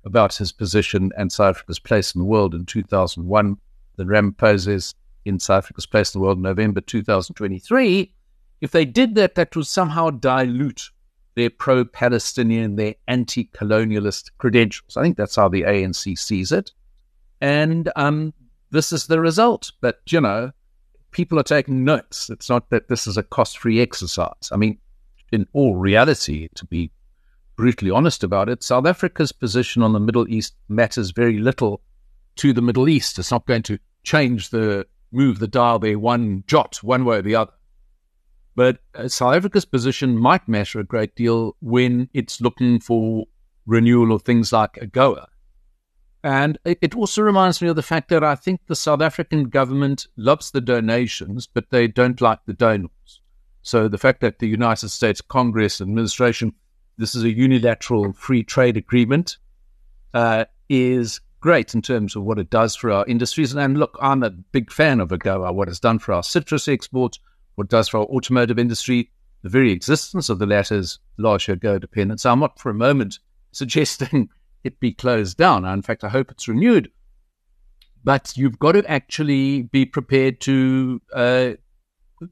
about 0.09 0.35
his 0.35 0.51
position 0.51 1.13
and 1.17 1.31
South 1.31 1.51
Africa's 1.51 1.79
place 1.79 2.15
in 2.15 2.21
the 2.21 2.25
world 2.25 2.55
in 2.55 2.67
2001, 2.67 3.57
the 3.97 4.05
Ramaphosa's 4.05 4.95
in 5.25 5.39
South 5.39 5.59
Africa's 5.59 5.87
place 5.87 6.15
in 6.15 6.21
the 6.21 6.25
world 6.25 6.39
in 6.39 6.43
November 6.43 6.81
2023, 6.81 8.13
if 8.61 8.71
they 8.73 8.85
did 8.85 9.15
that, 9.15 9.37
that 9.37 9.55
would 9.55 9.67
somehow 9.67 10.11
dilute 10.11 10.91
their 11.37 11.51
pro 11.51 11.85
Palestinian, 11.85 12.75
their 12.75 12.95
anti 13.07 13.45
colonialist 13.55 14.31
credentials. 14.39 14.97
I 14.97 15.03
think 15.03 15.17
that's 15.17 15.37
how 15.37 15.49
the 15.49 15.63
ANC 15.63 16.19
sees 16.19 16.51
it. 16.51 16.73
And 17.41 17.93
um, 17.95 18.35
this 18.71 18.93
is 18.93 19.07
the 19.07 19.21
result. 19.21 19.71
But, 19.81 20.01
you 20.09 20.21
know, 20.21 20.51
people 21.13 21.39
are 21.39 21.45
taking 21.45 21.85
notes. 21.85 22.31
It's 22.31 22.49
not 22.49 22.71
that 22.71 22.89
this 22.89 23.07
is 23.07 23.17
a 23.17 23.23
cost 23.23 23.59
free 23.59 23.81
exercise. 23.81 24.51
I 24.51 24.57
mean, 24.57 24.79
in 25.31 25.47
all 25.53 25.77
reality, 25.77 26.49
to 26.57 26.65
be 26.65 26.91
brutally 27.59 27.91
honest 27.91 28.23
about 28.23 28.49
it, 28.49 28.63
South 28.63 28.87
Africa's 28.87 29.33
position 29.33 29.83
on 29.83 29.93
the 29.93 30.01
Middle 30.01 30.29
East 30.29 30.55
matters 30.69 31.11
very 31.11 31.39
little 31.39 31.83
to 32.37 32.53
the 32.53 32.63
Middle 32.63 32.89
East. 32.89 33.19
It's 33.19 33.33
not 33.33 33.47
going 33.47 33.65
to 33.65 33.79
change 34.05 34.51
the 34.51 34.87
move 35.11 35.41
the 35.41 35.49
dial 35.49 35.81
there 35.81 35.99
one 35.99 36.45
jot, 36.47 36.77
one 36.83 37.05
way 37.05 37.17
or 37.19 37.23
the 37.23 37.35
other. 37.35 37.53
But 38.55 38.79
uh, 38.95 39.09
South 39.09 39.35
Africa's 39.35 39.65
position 39.65 40.17
might 40.17 40.49
matter 40.49 40.79
a 40.79 40.85
great 40.85 41.17
deal 41.17 41.57
when 41.61 42.09
it's 42.15 42.41
looking 42.41 42.79
for 42.79 43.27
renewal 43.67 44.13
of 44.13 44.23
things 44.23 44.53
like 44.53 44.75
AGOA. 44.75 45.27
And 46.23 46.59
it 46.65 46.95
also 46.95 47.23
reminds 47.23 47.61
me 47.61 47.69
of 47.69 47.77
the 47.77 47.83
fact 47.83 48.09
that 48.11 48.23
I 48.23 48.37
think 48.37 48.61
the 48.67 48.77
South 48.77 49.01
African 49.01 49.49
government 49.49 50.07
loves 50.17 50.53
the 50.53 50.61
donations, 50.61 51.47
but 51.47 51.71
they 51.71 51.89
don't 51.89 52.21
like 52.21 52.41
the 52.47 52.53
donors. 52.53 53.21
So 53.63 53.89
the 53.89 53.99
fact 53.99 54.21
that 54.21 54.39
the 54.39 54.49
United 54.49 54.91
States 54.91 55.21
Congress 55.21 55.81
administration, 55.81 56.53
this 56.99 57.15
is 57.15 57.23
a 57.23 57.33
unilateral 57.33 58.13
free 58.13 58.43
trade 58.43 58.77
agreement, 58.77 59.39
uh, 60.15 60.45
is 60.69 61.21
great 61.41 61.75
in 61.75 61.81
terms 61.81 62.17
of 62.17 62.25
what 62.25 62.39
it 62.39 62.51
does 62.51 62.75
for 62.75 62.91
our 62.91 63.07
industries. 63.07 63.55
And 63.55 63.79
look, 63.79 63.97
I'm 64.01 64.23
a 64.23 64.31
big 64.31 64.73
fan 64.73 65.01
of 65.01 65.11
AGOA, 65.11 65.55
what 65.55 65.69
it's 65.69 65.81
done 65.81 65.99
for 65.99 66.13
our 66.13 66.23
citrus 66.23 66.69
exports, 66.69 67.21
what 67.55 67.65
it 67.65 67.71
does 67.71 67.89
for 67.89 67.99
our 67.99 68.07
automotive 68.07 68.59
industry. 68.59 69.11
The 69.43 69.49
very 69.49 69.71
existence 69.71 70.29
of 70.29 70.41
the 70.41 70.47
latter 70.47 70.77
is 70.77 70.99
largely 71.17 71.55
AGOA 71.55 71.81
dependent. 71.81 72.21
So 72.21 72.33
I'm 72.33 72.41
not 72.41 72.59
for 72.59 72.71
a 72.71 72.75
moment 72.75 73.21
suggesting 73.53 74.29
it 74.65 74.81
be 74.81 74.93
closed 74.93 75.37
down. 75.37 75.65
In 75.65 75.83
fact, 75.83 76.05
I 76.05 76.09
hope 76.09 76.31
it's 76.31 76.49
renewed. 76.49 76.91
But 78.05 78.37
you've 78.37 78.59
got 78.59 78.73
to 78.73 78.91
actually 78.91 79.63
be 79.63 79.85
prepared 79.85 80.41
to 80.43 81.01
uh, 81.13 81.51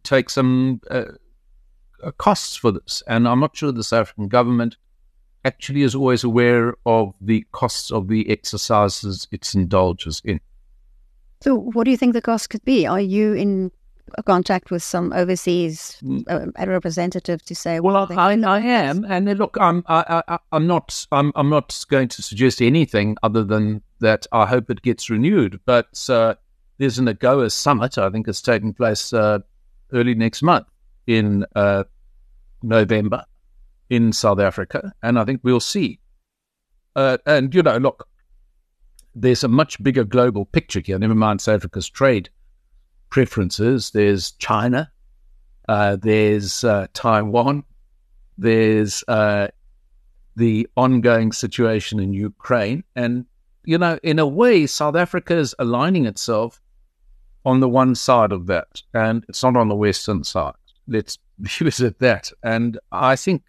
take 0.02 0.30
some 0.30 0.80
uh, 0.90 1.04
costs 2.18 2.56
for 2.56 2.72
this. 2.72 3.02
And 3.06 3.28
I'm 3.28 3.40
not 3.40 3.56
sure 3.56 3.72
the 3.72 3.84
South 3.84 4.02
African 4.02 4.28
government 4.28 4.76
actually 5.44 5.82
is 5.82 5.94
always 5.94 6.24
aware 6.24 6.74
of 6.84 7.14
the 7.20 7.46
costs 7.52 7.90
of 7.90 8.08
the 8.08 8.28
exercises 8.28 9.28
it 9.30 9.54
indulges 9.54 10.20
in. 10.24 10.40
So, 11.40 11.54
what 11.54 11.84
do 11.84 11.90
you 11.90 11.96
think 11.96 12.14
the 12.14 12.22
cost 12.22 12.50
could 12.50 12.64
be? 12.64 12.86
Are 12.86 13.00
you 13.00 13.34
in 13.34 13.70
contact 14.24 14.70
with 14.70 14.82
some 14.82 15.12
overseas 15.12 15.98
mm. 16.02 16.24
uh, 16.28 16.66
representative 16.66 17.44
to 17.44 17.54
say? 17.54 17.78
Well, 17.80 17.96
I, 17.96 18.34
I 18.34 18.60
am, 18.60 19.04
and 19.04 19.26
look, 19.38 19.56
I'm 19.60 19.84
I, 19.86 20.22
I, 20.26 20.38
I'm 20.52 20.66
not 20.66 21.06
I'm 21.12 21.32
I'm 21.36 21.50
not 21.50 21.84
going 21.88 22.08
to 22.08 22.22
suggest 22.22 22.60
anything 22.60 23.16
other 23.22 23.44
than 23.44 23.82
that. 24.00 24.26
I 24.32 24.46
hope 24.46 24.70
it 24.70 24.82
gets 24.82 25.10
renewed, 25.10 25.60
but 25.66 26.08
uh, 26.08 26.34
there's 26.78 26.98
an 26.98 27.06
AGOA 27.06 27.52
summit. 27.52 27.98
I 27.98 28.10
think 28.10 28.26
it's 28.26 28.42
taking 28.42 28.72
place 28.72 29.12
uh, 29.12 29.40
early 29.92 30.14
next 30.14 30.42
month 30.42 30.66
in 31.06 31.46
uh, 31.54 31.84
November 32.62 33.24
in 33.88 34.12
South 34.12 34.40
Africa, 34.40 34.92
and 35.02 35.18
I 35.18 35.24
think 35.24 35.40
we'll 35.42 35.60
see. 35.60 36.00
Uh, 36.94 37.18
and 37.26 37.54
you 37.54 37.62
know, 37.62 37.76
look, 37.78 38.08
there's 39.14 39.44
a 39.44 39.48
much 39.48 39.82
bigger 39.82 40.04
global 40.04 40.44
picture 40.44 40.80
here. 40.80 40.98
Never 40.98 41.14
mind 41.14 41.40
South 41.40 41.56
Africa's 41.56 41.88
trade 41.88 42.28
preferences. 43.10 43.90
There's 43.90 44.32
China, 44.32 44.90
uh, 45.68 45.96
there's 45.96 46.64
uh, 46.64 46.86
Taiwan, 46.92 47.64
there's 48.38 49.04
uh, 49.08 49.48
the 50.36 50.68
ongoing 50.76 51.32
situation 51.32 52.00
in 52.00 52.12
Ukraine, 52.12 52.84
and 52.94 53.26
you 53.64 53.78
know, 53.78 53.98
in 54.02 54.18
a 54.18 54.26
way, 54.26 54.66
South 54.66 54.94
Africa 54.94 55.36
is 55.36 55.54
aligning 55.58 56.06
itself 56.06 56.60
on 57.44 57.60
the 57.60 57.68
one 57.68 57.94
side 57.94 58.32
of 58.32 58.46
that, 58.46 58.82
and 58.94 59.24
it's 59.28 59.42
not 59.42 59.56
on 59.56 59.68
the 59.68 59.74
western 59.74 60.24
side. 60.24 60.54
Let's 60.88 61.18
visit 61.38 61.98
that. 61.98 62.30
And 62.42 62.78
I 62.92 63.16
think 63.16 63.42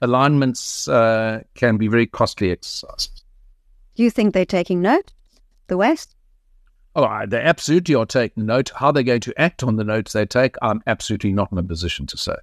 alignments 0.00 0.88
uh, 0.88 1.42
can 1.54 1.76
be 1.76 1.88
very 1.88 2.06
costly 2.06 2.50
exercises. 2.50 3.22
Do 3.94 4.02
you 4.02 4.10
think 4.10 4.32
they're 4.32 4.44
taking 4.44 4.80
note, 4.80 5.12
the 5.66 5.76
West? 5.76 6.16
Oh, 6.94 7.24
they 7.26 7.40
absolutely 7.40 7.94
are 7.94 8.06
taking 8.06 8.46
note. 8.46 8.70
How 8.74 8.92
they're 8.92 9.02
going 9.02 9.20
to 9.20 9.40
act 9.40 9.62
on 9.62 9.76
the 9.76 9.84
notes 9.84 10.12
they 10.12 10.26
take, 10.26 10.56
I'm 10.60 10.82
absolutely 10.86 11.32
not 11.32 11.50
in 11.52 11.58
a 11.58 11.62
position 11.62 12.06
to 12.06 12.16
say. 12.16 12.34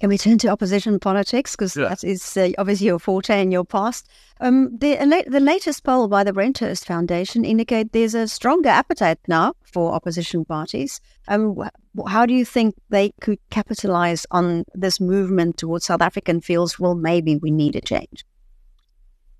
Can 0.00 0.10
we 0.10 0.18
turn 0.18 0.38
to 0.38 0.48
opposition 0.48 1.00
politics? 1.00 1.56
Because 1.56 1.76
yeah. 1.76 1.88
that 1.88 2.04
is 2.04 2.36
uh, 2.36 2.50
obviously 2.56 2.86
your 2.86 3.00
forte 3.00 3.40
in 3.40 3.50
your 3.50 3.64
past. 3.64 4.08
Um, 4.40 4.76
the, 4.78 4.96
the 5.26 5.40
latest 5.40 5.82
poll 5.82 6.06
by 6.06 6.22
the 6.22 6.32
Brenthurst 6.32 6.84
Foundation 6.84 7.44
indicate 7.44 7.92
there's 7.92 8.14
a 8.14 8.28
stronger 8.28 8.68
appetite 8.68 9.18
now 9.26 9.54
for 9.64 9.92
opposition 9.92 10.44
parties. 10.44 11.00
Um, 11.26 11.68
how 12.06 12.26
do 12.26 12.34
you 12.34 12.44
think 12.44 12.76
they 12.90 13.12
could 13.20 13.38
capitalize 13.50 14.24
on 14.30 14.64
this 14.72 15.00
movement 15.00 15.56
towards 15.56 15.86
South 15.86 16.00
African 16.00 16.40
feels, 16.40 16.78
well, 16.78 16.94
maybe 16.94 17.36
we 17.36 17.50
need 17.50 17.74
a 17.74 17.80
change? 17.80 18.24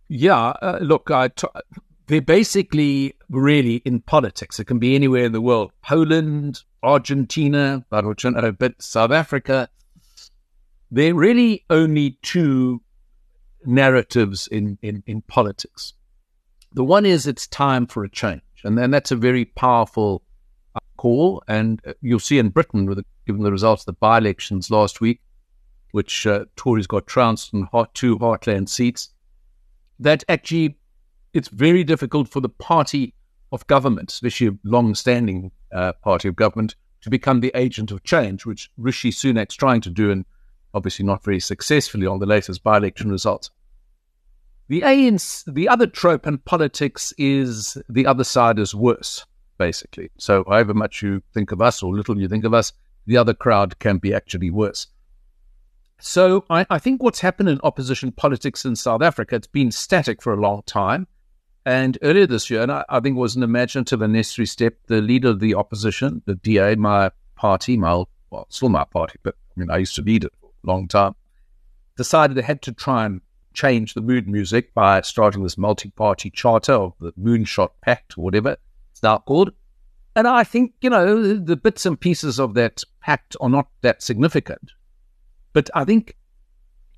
Yeah, 0.09 0.49
uh, 0.63 0.79
look, 0.81 1.11
I 1.11 1.29
t- 1.29 1.47
they're 2.09 2.21
basically 2.21 3.15
really 3.29 3.77
in 3.85 4.01
politics. 4.01 4.59
It 4.59 4.65
can 4.65 4.79
be 4.79 4.97
anywhere 4.97 5.25
in 5.25 5.33
the 5.33 5.41
world 5.41 5.71
Poland, 5.83 6.63
Argentina, 6.83 7.85
but 7.91 8.83
South 8.83 9.13
Africa 9.13 9.69
there 10.91 11.13
are 11.13 11.15
really 11.15 11.65
only 11.71 12.19
two 12.23 12.81
narratives 13.65 14.47
in, 14.49 14.79
in, 14.83 15.03
in 15.07 15.23
politics. 15.23 15.95
The 16.73 16.85
one 16.85 17.07
is 17.07 17.27
it's 17.27 17.47
time 17.47 17.87
for 17.87 18.05
a 18.05 18.11
change, 18.11 18.43
and 18.65 18.77
then 18.77 18.91
that's 18.91 19.11
a 19.11 19.17
very 19.17 19.45
powerful 19.45 20.23
uh, 20.75 20.81
call. 20.97 21.43
And 21.49 21.81
uh, 21.87 21.95
you'll 22.01 22.19
see 22.21 22.39
in 22.39 22.51
Britain, 22.51 22.87
with 22.87 22.99
the, 22.99 23.05
given 23.27 23.43
the 23.43 23.53
results 23.53 23.83
of 23.83 23.87
the 23.87 23.93
by 23.95 24.19
elections 24.19 24.71
last 24.71 25.01
week, 25.01 25.21
which 25.93 26.27
uh, 26.27 26.45
Tories 26.57 26.87
got 26.87 27.07
trounced 27.07 27.55
in 27.55 27.63
hot, 27.65 27.95
two 27.95 28.19
heartland 28.19 28.69
seats, 28.69 29.11
that 29.99 30.25
actually 30.29 30.79
it's 31.33 31.49
very 31.49 31.85
difficult 31.85 32.29
for 32.29 32.41
the 32.41 32.49
party 32.49 33.15
of 33.53 33.67
government, 33.67 34.13
especially 34.13 34.49
a 34.49 34.59
long 34.65 34.95
standing 34.95 35.51
uh, 35.73 35.93
party 36.05 36.29
of 36.29 36.37
government, 36.37 36.77
to 37.01 37.11
become 37.11 37.41
the 37.41 37.53
agent 37.55 37.91
of 37.91 38.03
change, 38.03 38.45
which 38.45 38.71
Rishi 38.77 39.11
Sunak's 39.11 39.55
trying 39.55 39.81
to 39.83 39.91
do. 39.91 40.11
And 40.11 40.25
obviously 40.75 41.05
not 41.05 41.25
very 41.25 41.41
successfully 41.41 42.07
on 42.07 42.19
the 42.19 42.27
latest 42.27 42.63
by 42.63 42.77
election 42.77 43.11
results. 43.11 43.51
The 44.69 44.83
ANC, 44.83 45.45
the 45.53 45.69
other 45.69 45.87
trope 45.87 46.27
in 46.27 46.39
politics 46.39 47.15
is 47.17 47.79
the 47.89 48.07
other 48.07 48.25
side 48.25 48.59
is 48.59 48.75
worse, 48.75 49.25
basically. 49.57 50.11
So, 50.19 50.45
however 50.47 50.75
much 50.75 51.03
you 51.03 51.23
think 51.33 51.53
of 51.53 51.63
us 51.63 51.83
or 51.83 51.95
little 51.95 52.21
you 52.21 52.29
think 52.29 52.45
of 52.45 52.53
us, 52.53 52.73
the 53.07 53.17
other 53.17 53.33
crowd 53.33 53.79
can 53.79 53.97
be 53.97 54.13
actually 54.13 54.51
worse. 54.51 54.87
So, 56.01 56.45
I, 56.51 56.67
I 56.69 56.79
think 56.79 57.03
what's 57.03 57.21
happened 57.21 57.49
in 57.49 57.61
opposition 57.63 58.13
politics 58.13 58.67
in 58.67 58.77
South 58.77 59.01
Africa, 59.01 59.37
it's 59.37 59.47
been 59.47 59.71
static 59.71 60.21
for 60.21 60.35
a 60.35 60.41
long 60.41 60.63
time. 60.67 61.07
And 61.65 61.99
earlier 62.03 62.27
this 62.27 62.51
year, 62.51 62.63
and 62.63 62.71
I, 62.71 62.85
I 62.91 63.01
think 63.01 63.17
it 63.17 63.21
was 63.21 63.37
an 63.37 63.43
imaginative 63.43 64.03
and 64.03 64.13
necessary 64.13 64.47
step, 64.47 64.75
the 64.87 65.01
leader 65.01 65.31
of 65.31 65.41
the 65.41 65.55
opposition, 65.55 66.23
the 66.27 66.35
DA, 66.35 66.75
my 66.77 67.11
party, 67.37 67.79
my, 67.79 68.05
well, 68.31 68.47
still 68.51 68.69
my 68.69 68.85
party, 68.85 69.19
but 69.23 69.35
I 69.35 69.61
mean, 69.61 69.71
I 69.71 69.79
used 69.79 69.95
to 69.95 70.03
lead 70.03 70.25
it 70.25 70.33
long 70.63 70.89
time, 70.89 71.15
decided 71.97 72.37
they 72.37 72.43
had 72.43 72.63
to 72.63 72.73
try 72.73 73.07
and 73.07 73.21
change 73.55 73.95
the 73.95 74.01
mood 74.01 74.29
music 74.29 74.73
by 74.75 75.01
starting 75.01 75.43
this 75.43 75.59
multi 75.59 75.91
party 75.91 76.31
charter 76.31 76.73
of 76.73 76.93
the 77.01 77.13
Moonshot 77.13 77.71
Pact 77.83 78.17
or 78.17 78.25
whatever 78.25 78.57
it's 78.93 79.03
now 79.03 79.19
called. 79.19 79.51
And 80.15 80.27
I 80.27 80.43
think, 80.45 80.75
you 80.81 80.91
know, 80.91 81.39
the 81.39 81.57
bits 81.57 81.87
and 81.87 81.99
pieces 81.99 82.41
of 82.41 82.55
that 82.55 82.83
pact 83.01 83.37
are 83.41 83.49
not 83.49 83.69
that 83.83 84.03
significant. 84.03 84.73
But 85.53 85.71
I 85.75 85.85
think 85.85 86.17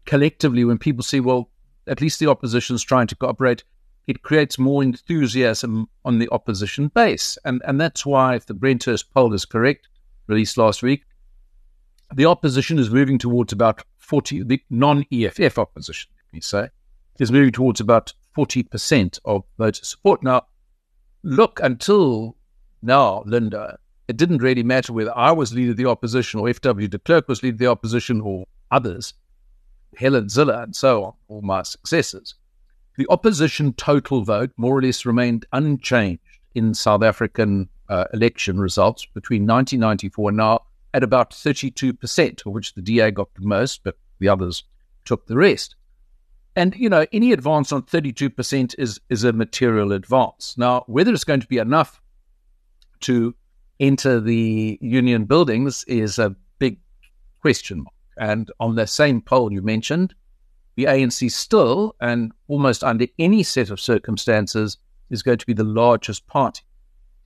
collectively, 0.06 0.64
when 0.64 0.78
people 0.78 1.02
say, 1.02 1.20
well, 1.20 1.50
at 1.86 2.00
least 2.00 2.18
the 2.18 2.28
opposition 2.28 2.76
is 2.76 2.82
trying 2.82 3.06
to 3.08 3.16
cooperate, 3.16 3.64
it 4.06 4.22
creates 4.22 4.58
more 4.58 4.82
enthusiasm 4.82 5.88
on 6.04 6.18
the 6.18 6.28
opposition 6.32 6.88
base. 6.88 7.36
And, 7.44 7.60
and 7.66 7.80
that's 7.80 8.06
why, 8.06 8.36
if 8.36 8.46
the 8.46 8.54
Brenthurst 8.54 9.10
poll 9.12 9.34
is 9.34 9.44
correct, 9.44 9.88
released 10.26 10.56
last 10.56 10.82
week, 10.82 11.04
the 12.14 12.26
opposition 12.26 12.78
is 12.78 12.90
moving 12.90 13.18
towards 13.18 13.52
about 13.52 13.82
40, 13.98 14.42
the 14.44 14.62
non 14.70 15.04
EFF 15.12 15.58
opposition, 15.58 16.10
let 16.28 16.34
me 16.34 16.40
say, 16.40 16.68
is 17.18 17.30
moving 17.30 17.52
towards 17.52 17.80
about 17.80 18.12
40% 18.36 19.18
of 19.24 19.44
voter 19.58 19.84
support. 19.84 20.22
Now, 20.22 20.46
look, 21.22 21.60
until 21.62 22.36
now, 22.82 23.22
Linda, 23.26 23.78
it 24.08 24.16
didn't 24.16 24.42
really 24.42 24.62
matter 24.62 24.92
whether 24.92 25.16
I 25.16 25.30
was 25.30 25.54
leader 25.54 25.72
of 25.72 25.76
the 25.76 25.86
opposition 25.86 26.40
or 26.40 26.48
F.W. 26.48 26.88
de 26.88 26.98
Klerk 26.98 27.28
was 27.28 27.42
leader 27.42 27.54
of 27.54 27.58
the 27.58 27.66
opposition 27.66 28.20
or 28.20 28.46
others, 28.70 29.14
Helen 29.96 30.26
Zille 30.26 30.62
and 30.62 30.74
so 30.74 31.04
on, 31.04 31.12
all 31.28 31.42
my 31.42 31.62
successors. 31.62 32.34
The 32.96 33.06
opposition 33.08 33.72
total 33.74 34.24
vote 34.24 34.50
more 34.56 34.76
or 34.76 34.82
less 34.82 35.06
remained 35.06 35.46
unchanged 35.52 36.22
in 36.54 36.74
South 36.74 37.02
African 37.02 37.68
uh, 37.88 38.04
election 38.12 38.58
results 38.58 39.06
between 39.06 39.46
1994 39.46 40.30
and 40.30 40.36
now 40.36 40.60
at 40.92 41.02
about 41.02 41.30
32%, 41.30 42.46
of 42.46 42.52
which 42.52 42.74
the 42.74 42.82
DA 42.82 43.10
got 43.10 43.32
the 43.34 43.46
most, 43.46 43.82
but 43.84 43.96
the 44.18 44.28
others 44.28 44.64
took 45.04 45.26
the 45.26 45.36
rest. 45.36 45.76
And, 46.56 46.74
you 46.74 46.88
know, 46.88 47.06
any 47.12 47.32
advance 47.32 47.72
on 47.72 47.82
32% 47.82 48.74
is, 48.78 49.00
is 49.08 49.24
a 49.24 49.32
material 49.32 49.92
advance. 49.92 50.56
Now, 50.58 50.84
whether 50.86 51.12
it's 51.12 51.24
going 51.24 51.40
to 51.40 51.46
be 51.46 51.58
enough 51.58 52.00
to 53.00 53.34
enter 53.78 54.20
the 54.20 54.78
union 54.80 55.24
buildings 55.24 55.84
is 55.84 56.18
a 56.18 56.34
big 56.58 56.78
question 57.40 57.78
mark. 57.78 57.94
And 58.18 58.50
on 58.60 58.74
the 58.74 58.86
same 58.86 59.22
poll 59.22 59.52
you 59.52 59.62
mentioned, 59.62 60.14
the 60.76 60.84
ANC 60.84 61.30
still, 61.30 61.94
and 62.00 62.32
almost 62.48 62.84
under 62.84 63.06
any 63.18 63.42
set 63.42 63.70
of 63.70 63.80
circumstances, 63.80 64.76
is 65.08 65.22
going 65.22 65.38
to 65.38 65.46
be 65.46 65.52
the 65.52 65.64
largest 65.64 66.26
party. 66.26 66.62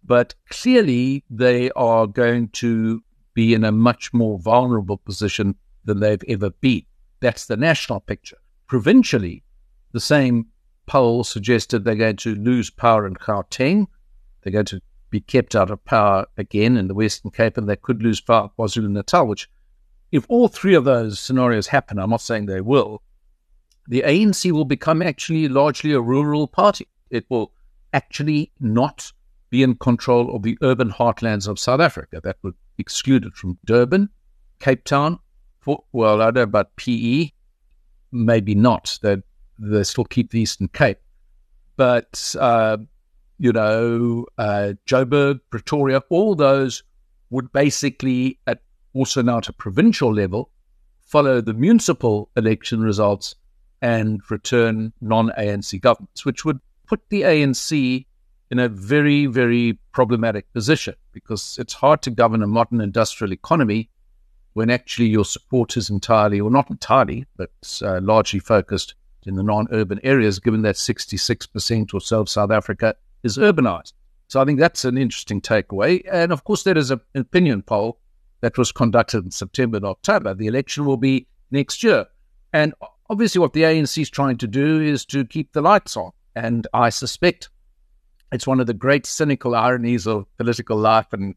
But 0.05 0.35
clearly, 0.51 1.25
they 1.31 1.71
are 1.73 2.07
going 2.07 2.49
to 2.51 3.03
be 3.35 3.55
in 3.55 3.65
a 3.65 3.73
much 3.73 4.13
more 4.13 4.39
vulnerable 4.39 4.97
position 4.97 5.57
than 5.85 6.01
they've 6.01 6.25
ever 6.29 6.51
been. 6.51 6.83
That's 7.21 7.47
the 7.47 7.57
national 7.57 8.01
picture. 8.01 8.39
Provincially, 8.67 9.43
the 9.93 10.01
same 10.01 10.47
poll 10.87 11.25
suggested 11.25 11.85
they're 11.85 11.95
going 11.95 12.17
to 12.17 12.35
lose 12.35 12.71
power 12.71 13.07
in 13.07 13.15
Gauteng. 13.15 13.87
They're 14.43 14.53
going 14.53 14.67
to 14.67 14.81
be 15.11 15.21
kept 15.21 15.55
out 15.55 15.71
of 15.71 15.85
power 15.85 16.27
again 16.37 16.77
in 16.77 16.89
the 16.89 16.95
Western 16.95 17.31
Cape, 17.31 17.57
and 17.57 17.69
they 17.69 17.77
could 17.77 18.03
lose 18.03 18.21
power 18.21 18.45
at 18.45 18.57
KwaZulu 18.57 18.91
Natal, 18.91 19.27
which, 19.27 19.49
if 20.13 20.27
all 20.29 20.49
three 20.49 20.75
of 20.75 20.85
those 20.85 21.19
scenarios 21.19 21.69
happen, 21.69 21.99
I'm 21.99 22.11
not 22.11 22.21
saying 22.21 22.47
they 22.47 22.61
will, 22.61 23.03
the 23.87 24.03
ANC 24.03 24.51
will 24.51 24.65
become 24.65 25.03
actually 25.03 25.49
largely 25.49 25.93
a 25.93 26.01
rural 26.01 26.47
party. 26.47 26.89
It 27.11 27.27
will 27.29 27.53
actually 27.93 28.51
not 28.59 29.13
be 29.51 29.63
in 29.63 29.77
control 29.77 30.35
of 30.35 30.43
the 30.43 30.59
urban 30.63 30.91
heartlands 30.91 31.47
of 31.47 31.59
South 31.59 31.81
Africa. 31.81 32.21
That 32.23 32.39
would 32.43 32.55
exclude 32.79 33.25
it 33.25 33.35
from 33.35 33.59
Durban, 33.65 34.11
Cape 34.61 34.85
Town. 34.85 35.19
Well, 35.93 36.21
I 36.21 36.27
don't 36.27 36.35
know 36.35 36.43
about 36.43 36.77
PE, 36.77 37.31
maybe 38.13 38.55
not. 38.55 38.99
They 39.03 39.17
they 39.59 39.85
still 39.85 40.05
keep 40.05 40.31
the 40.31 40.41
Eastern 40.41 40.69
Cape, 40.69 40.99
but 41.77 42.35
uh, 42.39 42.77
you 43.39 43.53
know, 43.53 44.27
uh, 44.39 44.75
Joburg, 44.87 45.41
Pretoria, 45.51 46.03
all 46.11 46.35
those 46.35 46.83
would 47.31 47.53
basically, 47.53 48.39
at 48.47 48.61
also 48.93 49.23
now 49.23 49.39
at 49.39 49.49
a 49.49 49.53
provincial 49.53 50.13
level, 50.13 50.51
follow 51.01 51.41
the 51.41 51.55
municipal 51.55 52.31
election 52.37 52.81
results 52.81 53.35
and 53.83 54.21
return 54.31 54.93
non 55.01 55.31
ANC 55.39 55.81
governments, 55.81 56.25
which 56.25 56.45
would 56.45 56.61
put 56.87 57.01
the 57.09 57.23
ANC 57.23 58.07
in 58.51 58.59
a 58.59 58.69
very, 58.69 59.27
very 59.27 59.79
problematic 59.93 60.53
position 60.53 60.95
because 61.13 61.57
it's 61.59 61.73
hard 61.73 62.03
to 62.03 62.11
govern 62.11 62.43
a 62.43 62.47
modern 62.47 62.81
industrial 62.81 63.33
economy 63.33 63.89
when 64.55 64.71
actually 64.71 65.09
your 65.09 65.25
support 65.25 65.77
is 65.77 65.91
entirely, 65.91 66.41
or 66.41 66.51
not 66.51 66.71
entirely, 66.71 67.27
but 67.37 67.51
uh, 67.83 68.01
largely 68.01 68.39
focused 68.39 68.95
in 69.27 69.35
the 69.35 69.43
non 69.43 69.67
urban 69.73 69.99
areas, 70.03 70.39
given 70.39 70.63
that 70.63 70.77
66% 70.77 71.95
or 71.95 72.01
so 72.01 72.21
of 72.21 72.29
South 72.29 72.51
Africa 72.51 72.95
is 73.23 73.37
urbanized. 73.37 73.93
So 74.29 74.41
I 74.41 74.45
think 74.45 74.59
that's 74.59 74.85
an 74.85 74.97
interesting 74.97 75.41
takeaway. 75.41 76.03
And 76.11 76.33
of 76.33 76.45
course, 76.45 76.63
there 76.63 76.79
is 76.79 76.91
an 76.91 77.01
opinion 77.15 77.63
poll 77.63 77.99
that 78.41 78.59
was 78.59 78.73
conducted 78.73 79.25
in 79.25 79.31
September 79.31 79.77
and 79.77 79.87
October. 79.87 80.35
The 80.35 80.47
election 80.47 80.85
will 80.85 80.97
be 80.97 81.27
next 81.51 81.83
year. 81.83 82.07
And 82.53 82.75
obviously, 83.11 83.41
what 83.41 83.53
the 83.53 83.63
ANC 83.63 84.01
is 84.01 84.11
trying 84.11 84.39
to 84.39 84.47
do 84.47 84.81
is 84.81 85.05
to 85.07 85.25
keep 85.25 85.53
the 85.53 85.63
lights 85.63 85.97
on. 85.97 86.13
And 86.37 86.67
I 86.73 86.91
suspect 86.91 87.49
it's 88.35 88.47
one 88.47 88.61
of 88.61 88.67
the 88.67 88.75
great 88.75 89.07
cynical 89.07 89.55
ironies 89.55 90.07
of 90.07 90.27
political 90.37 90.77
life 90.77 91.13
and 91.13 91.35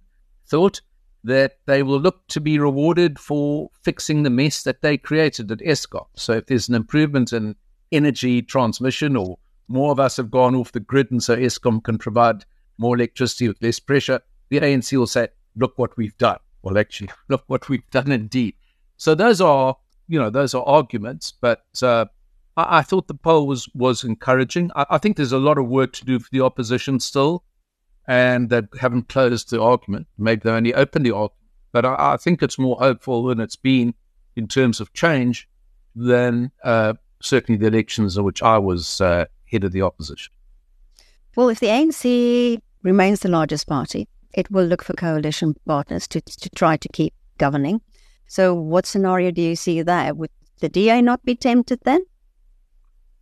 thought 0.48 0.82
that 1.24 1.58
they 1.66 1.84
will 1.84 2.00
look 2.00 2.27
to 2.27 2.42
be 2.42 2.58
rewarded 2.58 3.20
for 3.20 3.70
fixing 3.82 4.24
the 4.24 4.30
mess 4.30 4.63
that 4.63 4.82
they 4.82 4.98
created 4.98 5.51
at 5.51 5.60
Eskom. 5.60 6.06
So 6.16 6.34
if 6.34 6.46
there's 6.48 6.70
an 6.70 6.75
improvement 6.75 7.34
in 7.34 7.56
energy 7.92 8.42
transmission 8.42 9.16
or 9.16 9.38
more 9.68 9.92
of 9.92 10.00
us 10.00 10.18
have 10.18 10.32
gone 10.32 10.56
off 10.56 10.72
the 10.72 10.80
grid 10.80 11.12
and 11.12 11.22
so 11.22 11.36
Eskom 11.36 11.84
can 11.84 11.98
provide 11.98 12.46
more 12.77 12.96
electricity 12.96 13.48
with 13.48 13.62
less 13.62 13.80
pressure, 13.80 14.22
the 14.50 14.60
ANC 14.60 14.98
will 14.98 15.08
say, 15.08 15.27
look 15.56 15.77
what 15.77 15.96
we've 15.98 16.18
done. 16.18 16.39
Well, 16.62 16.77
actually, 16.77 17.10
look 17.27 17.44
what 17.48 17.70
we've 17.70 17.89
done 17.92 18.12
indeed. 18.12 18.56
So 18.98 19.13
those 19.13 19.42
are 19.42 19.75
you 20.08 20.20
know, 20.20 20.30
those 20.30 20.54
are 20.54 20.63
arguments, 20.63 21.34
but 21.39 21.66
uh, 21.82 22.06
I, 22.57 22.79
I, 22.79 22.81
thought 22.81 23.07
the 23.07 23.13
poll 23.13 23.47
was 23.47 23.69
was 23.73 24.03
encouraging. 24.03 24.71
I, 24.75 24.85
I, 24.89 24.97
think 24.97 25.15
there's 25.15 25.31
a 25.31 25.37
lot 25.37 25.57
of 25.57 25.67
work 25.67 25.93
to 25.93 26.05
do 26.05 26.19
for 26.19 26.27
the 26.31 26.41
opposition 26.41 26.99
still, 26.99 27.43
and 28.07 28.49
they 28.49 28.63
haven't 28.81 29.07
closed 29.07 29.49
the 29.49 29.61
argument. 29.61 30.07
Maybe 30.17 30.41
they 30.43 30.51
only 30.51 30.74
opened 30.74 31.05
the 31.05 31.15
argument, 31.15 31.51
but 31.72 31.85
I, 31.85 32.13
I, 32.13 32.17
think 32.17 32.43
it's 32.43 32.59
more 32.59 32.77
hopeful 32.77 33.24
than 33.24 33.39
it's 33.39 33.55
been 33.55 33.93
in 34.35 34.48
terms 34.48 34.81
of 34.81 34.91
change 34.93 35.48
than 35.96 36.51
uh, 36.63 36.93
certainly 37.22 37.57
the 37.57 37.67
elections 37.67 38.17
in 38.17 38.24
which 38.24 38.43
I 38.43 38.57
was 38.57 39.00
uh, 39.01 39.25
head 39.46 39.63
of 39.63 39.72
the 39.72 39.81
opposition. 39.81 40.33
Well, 41.35 41.50
if 41.50 41.59
the 41.59 41.67
ANC 41.67 42.59
remains 42.83 43.20
the 43.20 43.29
largest 43.29 43.67
party, 43.67 44.07
it 44.33 44.50
will 44.51 44.65
look 44.65 44.83
for 44.83 44.93
coalition 44.93 45.55
partners 45.65 46.07
to, 46.09 46.22
to 46.22 46.50
try 46.50 46.77
to 46.77 46.89
keep 46.89 47.13
governing. 47.37 47.81
So, 48.27 48.53
what 48.53 48.85
scenario 48.85 49.31
do 49.31 49.41
you 49.41 49.55
see 49.55 49.81
there? 49.81 50.13
Would 50.13 50.31
the 50.59 50.70
DA 50.70 51.01
not 51.01 51.24
be 51.24 51.35
tempted 51.35 51.79
then? 51.83 52.01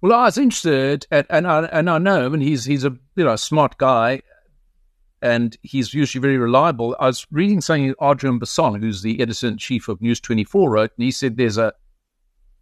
Well, 0.05 0.19
I 0.19 0.25
was 0.25 0.37
interested, 0.37 1.07
and, 1.09 1.25
and 1.31 1.47
I 1.47 1.63
and 1.63 1.89
I 1.89 1.97
know 1.97 2.27
him, 2.27 2.35
and 2.35 2.43
he's 2.43 2.63
he's 2.63 2.85
a 2.85 2.95
you 3.15 3.23
know 3.23 3.35
smart 3.37 3.79
guy, 3.79 4.21
and 5.23 5.57
he's 5.63 5.95
usually 5.95 6.21
very 6.21 6.37
reliable. 6.37 6.95
I 6.99 7.07
was 7.07 7.25
reading 7.31 7.59
something 7.59 7.95
Adriaan 7.99 8.39
Basson, 8.39 8.79
who's 8.81 9.01
the 9.01 9.19
editor 9.19 9.47
in 9.47 9.57
chief 9.57 9.87
of 9.87 9.99
News 10.03 10.19
Twenty 10.19 10.43
Four, 10.43 10.69
wrote, 10.69 10.91
and 10.95 11.05
he 11.05 11.09
said 11.09 11.37
there's 11.37 11.57
a 11.57 11.73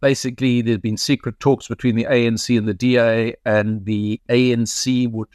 basically 0.00 0.62
there's 0.62 0.78
been 0.78 0.96
secret 0.96 1.38
talks 1.38 1.68
between 1.68 1.96
the 1.96 2.06
ANC 2.06 2.56
and 2.56 2.66
the 2.66 2.72
DA, 2.72 3.34
and 3.44 3.84
the 3.84 4.22
ANC 4.30 5.10
would 5.10 5.28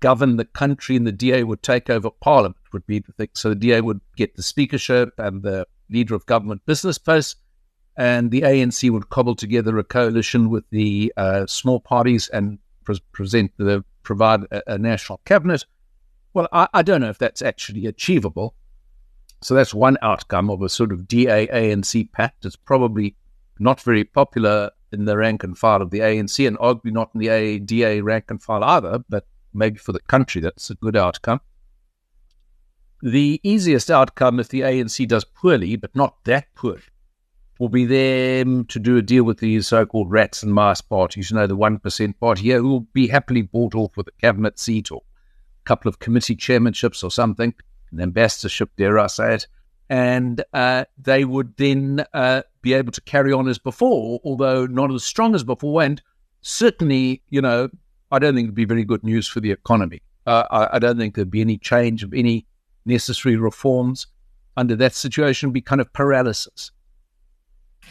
govern 0.00 0.38
the 0.38 0.46
country, 0.46 0.96
and 0.96 1.06
the 1.06 1.12
DA 1.12 1.44
would 1.44 1.62
take 1.62 1.90
over 1.90 2.08
Parliament. 2.08 2.56
Would 2.72 2.86
be 2.86 3.00
the 3.00 3.12
thing. 3.12 3.28
So 3.34 3.50
the 3.50 3.56
DA 3.56 3.82
would 3.82 4.00
get 4.16 4.36
the 4.36 4.42
speakership 4.42 5.10
and 5.18 5.42
the 5.42 5.66
leader 5.90 6.14
of 6.14 6.24
government 6.24 6.64
business 6.64 6.96
posts, 6.96 7.36
and 7.96 8.30
the 8.30 8.42
ANC 8.42 8.90
would 8.90 9.08
cobble 9.08 9.34
together 9.34 9.78
a 9.78 9.84
coalition 9.84 10.50
with 10.50 10.64
the 10.70 11.12
uh, 11.16 11.46
small 11.46 11.80
parties 11.80 12.28
and 12.28 12.58
pre- 12.84 13.02
present 13.12 13.52
the 13.56 13.84
provide 14.02 14.42
a, 14.50 14.74
a, 14.74 14.78
national 14.78 15.20
cabinet. 15.24 15.64
Well, 16.32 16.48
I, 16.52 16.68
I, 16.74 16.82
don't 16.82 17.00
know 17.00 17.08
if 17.08 17.18
that's 17.18 17.42
actually 17.42 17.86
achievable. 17.86 18.54
So 19.40 19.54
that's 19.54 19.72
one 19.72 19.96
outcome 20.02 20.50
of 20.50 20.62
a 20.62 20.68
sort 20.68 20.92
of 20.92 21.06
DA 21.06 21.46
ANC 21.46 22.10
pact. 22.12 22.44
It's 22.44 22.56
probably 22.56 23.16
not 23.58 23.80
very 23.80 24.04
popular 24.04 24.70
in 24.92 25.04
the 25.04 25.16
rank 25.16 25.44
and 25.44 25.56
file 25.56 25.82
of 25.82 25.90
the 25.90 26.00
ANC, 26.00 26.46
and 26.46 26.58
arguably 26.58 26.92
not 26.92 27.10
in 27.14 27.20
the 27.20 27.28
ADA 27.28 28.02
rank 28.02 28.26
and 28.30 28.42
file 28.42 28.64
either. 28.64 29.04
But 29.08 29.26
maybe 29.52 29.78
for 29.78 29.92
the 29.92 30.00
country, 30.00 30.40
that's 30.40 30.70
a 30.70 30.74
good 30.74 30.96
outcome 30.96 31.40
the 33.04 33.38
easiest 33.42 33.90
outcome 33.90 34.40
if 34.40 34.48
the 34.48 34.62
ANC 34.62 35.06
does 35.06 35.24
poorly, 35.24 35.76
but 35.76 35.94
not 35.94 36.24
that 36.24 36.46
poorly, 36.54 36.80
will 37.58 37.68
be 37.68 37.84
them 37.84 38.64
to 38.66 38.78
do 38.78 38.96
a 38.96 39.02
deal 39.02 39.24
with 39.24 39.38
these 39.38 39.66
so-called 39.66 40.10
rats 40.10 40.42
and 40.42 40.52
mice 40.52 40.80
parties, 40.80 41.30
you 41.30 41.36
know, 41.36 41.46
the 41.46 41.56
1% 41.56 42.18
party 42.18 42.42
here, 42.42 42.58
who 42.58 42.68
will 42.68 42.80
be 42.92 43.06
happily 43.06 43.42
bought 43.42 43.74
off 43.74 43.96
with 43.96 44.08
a 44.08 44.20
cabinet 44.20 44.58
seat 44.58 44.90
or 44.90 45.02
a 45.02 45.64
couple 45.64 45.88
of 45.88 45.98
committee 45.98 46.36
chairmanships 46.36 47.04
or 47.04 47.10
something, 47.10 47.54
an 47.92 48.00
ambassadorship, 48.00 48.70
dare 48.76 48.98
I 48.98 49.06
say 49.06 49.34
it, 49.34 49.46
and 49.88 50.42
uh, 50.52 50.84
they 50.98 51.24
would 51.24 51.56
then 51.56 52.04
uh, 52.14 52.42
be 52.62 52.72
able 52.72 52.92
to 52.92 53.00
carry 53.02 53.32
on 53.32 53.48
as 53.48 53.58
before, 53.58 54.20
although 54.24 54.66
not 54.66 54.92
as 54.92 55.04
strong 55.04 55.34
as 55.34 55.44
before. 55.44 55.82
And 55.82 56.00
certainly, 56.40 57.22
you 57.28 57.40
know, 57.40 57.68
I 58.10 58.18
don't 58.18 58.34
think 58.34 58.46
it'd 58.46 58.54
be 58.54 58.64
very 58.64 58.84
good 58.84 59.04
news 59.04 59.28
for 59.28 59.40
the 59.40 59.50
economy. 59.50 60.02
Uh, 60.26 60.44
I, 60.50 60.76
I, 60.76 60.78
don't 60.78 60.96
think 60.96 61.14
there'd 61.14 61.30
be 61.30 61.42
any 61.42 61.58
change 61.58 62.02
of 62.02 62.14
any 62.14 62.46
necessary 62.86 63.36
reforms 63.36 64.06
under 64.56 64.74
that 64.76 64.94
situation 64.94 65.48
It'd 65.48 65.54
be 65.54 65.60
kind 65.60 65.82
of 65.82 65.92
paralysis. 65.92 66.70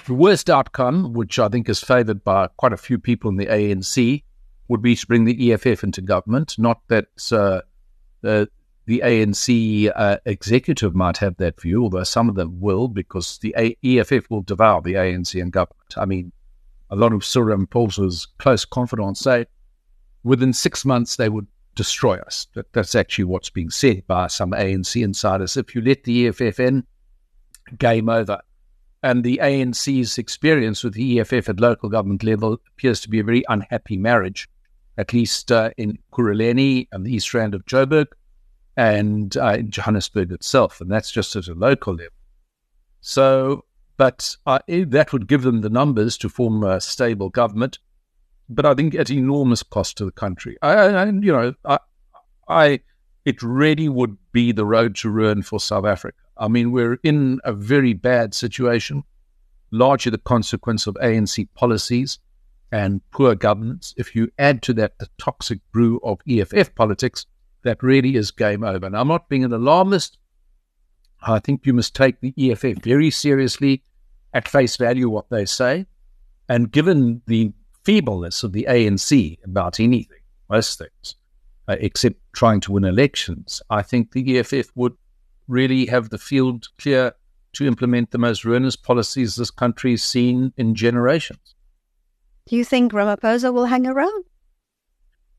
The 0.06 0.14
worst 0.14 0.50
outcome, 0.50 1.14
which 1.14 1.40
I 1.40 1.48
think 1.48 1.70
is 1.70 1.80
favoured 1.80 2.24
by 2.24 2.48
quite 2.58 2.74
a 2.74 2.78
few 2.78 3.00
people 3.00 3.30
in 3.30 3.38
the 3.38 3.46
ANC, 3.46 4.24
would 4.68 4.82
be 4.82 4.96
to 4.96 5.08
bring 5.08 5.26
the 5.26 5.52
EFF 5.52 5.84
into 5.84 6.02
government. 6.02 6.58
Not 6.58 6.82
that 6.88 7.06
uh, 7.32 7.62
the, 8.22 8.50
the 8.86 9.02
ANC 9.06 9.92
uh, 9.96 10.18
executive 10.26 10.94
might 10.96 11.18
have 11.18 11.38
that 11.38 11.60
view, 11.62 11.84
although 11.84 12.04
some 12.04 12.28
of 12.30 12.36
them 12.36 12.60
will, 12.60 12.88
because 12.88 13.38
the 13.40 13.56
a- 13.58 13.78
EFF 13.84 14.30
will 14.30 14.42
devour 14.42 14.82
the 14.82 14.94
ANC 14.94 15.42
and 15.42 15.52
government. 15.52 15.94
I 15.96 16.06
mean, 16.06 16.32
a 16.90 16.96
lot 16.96 17.14
of 17.14 17.26
Cyril 17.26 17.58
Ramaphosa's 17.58 18.28
close 18.38 18.66
confidants 18.66 19.22
say 19.22 19.46
within 20.24 20.54
six 20.54 20.86
months 20.86 21.16
they 21.16 21.30
would 21.30 21.48
destroy 21.76 22.18
us. 22.20 22.48
That, 22.54 22.72
that's 22.74 22.96
actually 22.96 23.26
what's 23.26 23.50
being 23.50 23.70
said 23.70 24.06
by 24.08 24.28
some 24.28 24.52
ANC 24.52 25.04
insiders. 25.04 25.58
If 25.58 25.76
you 25.76 25.82
let 25.82 26.04
the 26.04 26.28
EFF 26.28 26.60
in, 26.60 26.86
game 27.78 28.10
over. 28.10 28.40
And 29.04 29.24
the 29.24 29.40
ANC's 29.44 30.18
experience 30.18 30.84
with 30.84 30.94
the 30.94 31.20
EFF 31.20 31.50
at 31.50 31.60
local 31.60 31.90
government 31.90 32.24
level 32.24 32.60
appears 32.74 33.02
to 33.02 33.10
be 33.10 33.20
a 33.20 33.24
very 33.24 33.44
unhappy 33.50 33.98
marriage, 33.98 34.48
at 34.98 35.14
least 35.14 35.52
uh, 35.52 35.72
in 35.78 36.00
Ekurhuleni 36.12 36.88
and 36.92 37.06
the 37.06 37.14
east 37.14 37.34
rand 37.34 37.54
of 37.54 37.66
Joburg 37.66 38.08
and 38.78 39.36
uh, 39.38 39.58
in 39.60 39.70
Johannesburg 39.70 40.32
itself. 40.32 40.80
And 40.80 40.90
that's 40.90 41.12
just 41.12 41.36
at 41.36 41.48
a 41.48 41.54
local 41.54 41.94
level. 41.94 42.14
So, 43.02 43.66
but 43.98 44.36
uh, 44.46 44.60
that 44.68 45.12
would 45.12 45.28
give 45.28 45.44
them 45.44 45.62
the 45.62 45.70
numbers 45.70 46.18
to 46.20 46.30
form 46.30 46.64
a 46.64 46.80
stable 46.80 47.30
government 47.30 47.78
but 48.50 48.66
I 48.66 48.74
think 48.74 48.96
at 48.96 49.10
enormous 49.10 49.64
cost 49.64 49.98
to 49.98 50.06
the 50.06 50.12
country. 50.12 50.58
I, 50.62 50.74
I 50.74 51.06
you 51.06 51.32
know, 51.32 51.54
I, 51.66 51.80
I, 52.48 52.80
it 53.26 53.42
really 53.42 53.90
would 53.90 54.18
be 54.32 54.52
the 54.52 54.66
road 54.66 54.96
to 54.98 55.10
ruin 55.10 55.42
for 55.42 55.60
South 55.60 55.86
Africa. 55.86 56.18
I 56.44 56.50
mean, 56.50 56.74
we're 56.74 57.00
in 57.04 57.40
a 57.46 57.54
very 57.54 57.94
bad 57.94 58.34
situation, 58.34 59.06
largely 59.72 60.10
the 60.10 60.18
consequence 60.18 60.88
of 60.88 60.96
ANC 60.96 61.48
policies 61.56 62.20
and 62.70 63.00
poor 63.12 63.34
governance. 63.34 63.94
If 63.96 64.14
you 64.14 64.30
add 64.38 64.62
to 64.64 64.74
that 64.74 65.00
the 65.00 65.08
toxic 65.18 65.60
brew 65.72 66.02
of 66.04 66.20
EFF 66.28 66.76
politics, 66.76 67.26
that 67.62 67.82
really 67.82 68.18
is 68.18 68.30
game 68.32 68.62
over. 68.62 68.86
And 68.86 68.98
I'm 68.98 69.08
not 69.08 69.30
being 69.30 69.46
an 69.46 69.54
alarmist. 69.54 70.18
I 71.22 71.40
think 71.40 71.66
you 71.66 71.72
must 71.72 71.96
take 71.96 72.20
the 72.20 72.34
EFF 72.38 72.84
very 72.84 73.10
seriously 73.10 73.82
at 74.34 74.50
face 74.50 74.76
value 74.76 75.10
what 75.10 75.30
they 75.30 75.46
say. 75.46 75.86
And 76.50 76.74
given 76.74 77.22
the 77.26 77.54
feebleness 77.86 78.44
of 78.44 78.52
the 78.52 78.68
ANC 78.70 79.38
about 79.46 79.80
anything, 79.80 80.20
most 80.50 80.78
things, 80.78 81.16
uh, 81.70 81.78
except 81.80 82.18
trying 82.34 82.60
to 82.60 82.74
win 82.74 82.84
elections, 82.84 83.62
I 83.70 83.82
think 83.82 84.12
the 84.12 84.40
EFF 84.40 84.70
would 84.76 84.98
really 85.48 85.86
have 85.88 86.10
the 86.10 86.18
field 86.18 86.68
clear 86.78 87.14
to 87.54 87.68
implement 87.68 88.12
the 88.12 88.18
most 88.18 88.44
ruinous 88.44 88.76
policies 88.76 89.36
this 89.36 89.52
country's 89.52 90.04
seen 90.04 90.54
in 90.58 90.76
generations. 90.76 91.56
Do 92.48 92.56
you 92.56 92.66
think 92.66 92.92
Ramaphosa 92.92 93.54
will 93.54 93.66
hang 93.66 93.88
around? 93.88 94.26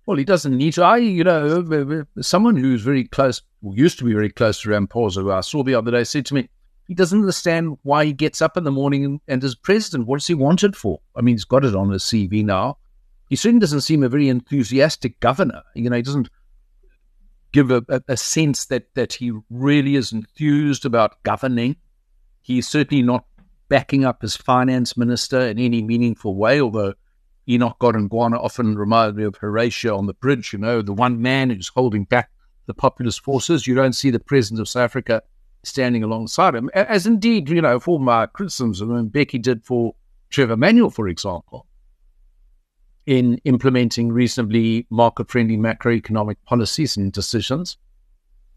Well, 0.06 0.16
he 0.16 0.24
doesn't 0.24 0.56
need 0.56 0.74
to. 0.74 0.84
I, 0.84 0.98
you 0.98 1.24
know, 1.24 2.04
someone 2.20 2.56
who's 2.56 2.82
very 2.82 3.04
close, 3.04 3.42
who 3.62 3.74
used 3.74 3.98
to 3.98 4.04
be 4.04 4.12
very 4.12 4.30
close 4.30 4.60
to 4.62 4.68
Ramaphosa, 4.68 5.22
who 5.22 5.32
I 5.32 5.40
saw 5.40 5.62
the 5.62 5.74
other 5.74 5.90
day, 5.90 6.04
said 6.04 6.26
to 6.26 6.34
me, 6.34 6.48
he 6.86 6.94
doesn't 6.94 7.20
understand 7.20 7.78
why 7.82 8.04
he 8.04 8.12
gets 8.12 8.42
up 8.42 8.56
in 8.56 8.64
the 8.64 8.70
morning 8.70 9.04
and, 9.04 9.20
and 9.26 9.42
is 9.42 9.54
president. 9.54 10.06
What's 10.06 10.26
he 10.26 10.34
wanted 10.34 10.76
for? 10.76 11.00
I 11.16 11.22
mean, 11.22 11.34
he's 11.34 11.44
got 11.44 11.64
it 11.64 11.74
on 11.74 11.90
his 11.90 12.02
CV 12.02 12.44
now. 12.44 12.78
He 13.30 13.36
certainly 13.36 13.60
doesn't 13.60 13.80
seem 13.80 14.02
a 14.02 14.08
very 14.08 14.28
enthusiastic 14.28 15.18
governor. 15.20 15.62
You 15.74 15.88
know, 15.88 15.96
he 15.96 16.02
doesn't 16.02 16.28
give 17.54 17.70
a, 17.70 18.02
a, 18.08 18.16
sense 18.16 18.66
that, 18.66 18.92
that 18.94 19.12
he 19.12 19.32
really 19.48 19.94
is 19.94 20.12
enthused 20.12 20.84
about 20.84 21.22
governing. 21.22 21.76
He's 22.42 22.66
certainly 22.66 23.02
not 23.02 23.24
backing 23.68 24.04
up 24.04 24.22
his 24.22 24.36
finance 24.36 24.96
minister 24.96 25.40
in 25.40 25.60
any 25.60 25.80
meaningful 25.80 26.34
way, 26.34 26.60
although 26.60 26.94
Enoch 27.48 27.78
Godongwana 27.78 28.42
often 28.42 28.76
reminded 28.76 29.16
me 29.16 29.22
of 29.22 29.36
Horatio 29.36 29.96
on 29.96 30.06
the 30.06 30.14
bridge, 30.14 30.52
you 30.52 30.58
know, 30.58 30.82
the 30.82 30.92
one 30.92 31.22
man 31.22 31.48
who's 31.48 31.68
holding 31.68 32.04
back 32.04 32.28
the 32.66 32.74
populist 32.74 33.22
forces. 33.22 33.68
You 33.68 33.76
don't 33.76 33.92
see 33.92 34.10
the 34.10 34.18
president 34.18 34.60
of 34.60 34.68
South 34.68 34.82
Africa 34.82 35.22
standing 35.62 36.02
alongside 36.02 36.56
him, 36.56 36.68
as 36.74 37.06
indeed, 37.06 37.48
you 37.48 37.62
know, 37.62 37.78
for 37.78 38.00
my 38.00 38.26
criticisms, 38.26 38.82
I 38.82 38.86
mean, 38.86 39.10
Mbeki 39.10 39.40
did 39.40 39.64
for 39.64 39.94
Trevor 40.30 40.56
Manuel, 40.56 40.90
for 40.90 41.06
example, 41.06 41.66
in 43.06 43.38
implementing 43.44 44.10
reasonably 44.10 44.86
market 44.90 45.30
friendly 45.30 45.56
macroeconomic 45.56 46.36
policies 46.46 46.96
and 46.96 47.12
decisions. 47.12 47.76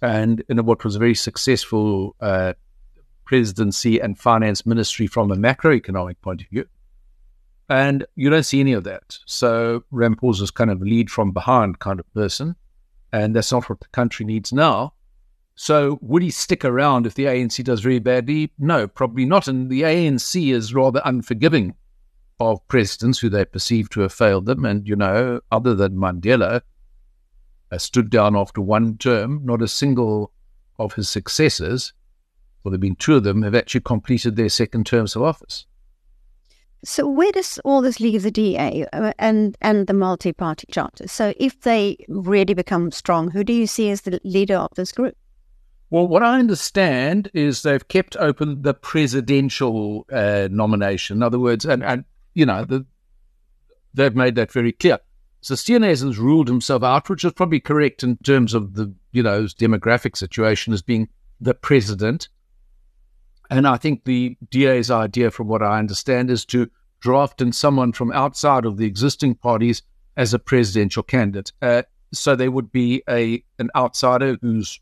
And 0.02 0.44
in 0.48 0.64
what 0.66 0.84
was 0.84 0.96
a 0.96 1.00
very 1.00 1.16
successful 1.16 2.16
uh, 2.22 2.54
presidency 3.26 4.00
and 4.00 4.18
finance 4.18 4.66
ministry 4.66 5.08
from 5.08 5.32
a 5.32 5.36
macroeconomic 5.36 6.16
point 6.22 6.42
of 6.42 6.48
view. 6.48 6.66
And 7.70 8.06
you 8.16 8.30
don't 8.30 8.44
see 8.44 8.62
any 8.62 8.74
of 8.74 8.86
that. 8.86 9.18
So 9.26 9.84
Ramaphosa 9.92 10.44
is 10.44 10.52
kind 10.52 10.70
of 10.70 10.82
lead 10.82 11.10
from 11.10 11.32
behind 11.32 11.80
kind 11.80 12.00
of 12.00 12.14
person. 12.14 12.56
And 13.12 13.36
that's 13.36 13.52
not 13.52 13.70
what 13.70 13.82
the 13.82 13.88
country 13.88 14.26
needs 14.26 14.54
now. 14.54 14.94
So 15.56 15.98
would 16.02 16.22
he 16.22 16.30
stick 16.30 16.64
around 16.64 17.06
if 17.06 17.16
the 17.16 17.26
ANC 17.26 17.64
does 17.64 17.82
very 17.82 18.00
badly? 18.00 18.52
No, 18.60 18.88
probably 18.88 19.26
not. 19.26 19.48
And 19.48 19.70
the 19.70 19.82
ANC 19.82 20.54
is 20.54 20.74
rather 20.74 21.02
unforgiving 21.04 21.74
of 22.40 22.66
presidents 22.68 23.20
who 23.20 23.30
they 23.30 23.46
perceive 23.46 23.90
to 23.90 24.02
have 24.02 24.14
failed 24.14 24.46
them. 24.46 24.66
And, 24.66 24.88
you 24.88 24.96
know, 24.96 25.42
other 25.52 25.74
than 25.74 25.96
Mandela, 25.96 26.62
uh, 27.72 27.78
stood 27.78 28.10
down 28.10 28.36
after 28.36 28.62
one 28.62 28.98
term, 28.98 29.42
not 29.44 29.62
a 29.62 29.68
single 29.68 30.32
of 30.80 30.94
his 30.94 31.10
successors, 31.10 31.94
well, 32.64 32.72
there 32.72 32.76
have 32.76 32.82
been 32.82 32.96
two 32.96 33.16
of 33.16 33.24
them, 33.24 33.42
have 33.42 33.56
actually 33.56 33.82
completed 33.82 34.36
their 34.36 34.50
second 34.50 34.86
terms 34.86 35.16
of 35.16 35.24
office. 35.24 35.66
So 36.84 37.08
where 37.08 37.32
does 37.32 37.60
all 37.66 37.82
this 37.82 38.00
leave 38.00 38.22
the 38.22 38.32
DA 38.32 38.86
uh, 38.94 39.12
and 39.18 39.58
and 39.62 39.88
the 39.88 39.94
multi-party 39.94 40.68
charter? 40.72 41.08
So 41.08 41.34
if 41.38 41.62
they 41.62 41.98
really 42.08 42.54
become 42.54 42.92
strong, 42.92 43.32
who 43.32 43.44
do 43.44 43.52
you 43.52 43.66
see 43.66 43.90
as 43.90 44.02
the 44.02 44.20
leader 44.24 44.58
of 44.58 44.70
this 44.76 44.92
group? 44.92 45.16
Well, 45.90 46.08
what 46.08 46.22
I 46.22 46.38
understand 46.38 47.32
is 47.34 47.62
they've 47.62 47.88
kept 47.88 48.16
open 48.18 48.62
the 48.62 48.74
presidential 48.74 50.06
uh, 50.12 50.50
nomination. 50.52 51.18
In 51.18 51.24
other 51.24 51.40
words, 51.40 51.66
and, 51.66 51.84
and 51.84 52.04
you 52.38 52.46
know, 52.46 52.64
the, 52.64 52.86
they've 53.96 54.16
made 54.16 54.36
that 54.36 54.52
very 54.52 54.72
clear. 54.72 55.00
So 55.42 55.56
Steenhuisen's 55.56 56.20
ruled 56.20 56.48
himself 56.48 56.84
out, 56.84 57.10
which 57.10 57.26
is 57.26 57.34
probably 57.34 57.60
correct 57.60 58.04
in 58.04 58.18
terms 58.18 58.54
of 58.54 58.76
the, 58.76 58.94
you 59.12 59.24
know, 59.24 59.46
demographic 59.46 60.16
situation 60.16 60.72
as 60.72 60.84
being 60.84 61.10
the 61.42 61.56
president. 61.56 62.30
And 63.50 63.68
I 63.68 63.78
think 63.78 64.04
the 64.04 64.38
DA's 64.52 64.92
idea, 64.92 65.32
from 65.32 65.48
what 65.48 65.64
I 65.64 65.80
understand, 65.80 66.30
is 66.30 66.46
to 66.46 66.70
draft 67.00 67.42
in 67.42 67.54
someone 67.54 67.92
from 67.92 68.12
outside 68.12 68.66
of 68.66 68.78
the 68.78 68.86
existing 68.86 69.34
parties 69.36 69.82
as 70.16 70.34
a 70.34 70.40
presidential 70.40 71.02
candidate. 71.02 71.52
Uh, 71.64 71.82
so 72.14 72.36
there 72.36 72.52
would 72.52 72.72
be 72.72 73.02
a 73.10 73.44
an 73.58 73.72
outsider 73.76 74.38
who's 74.42 74.80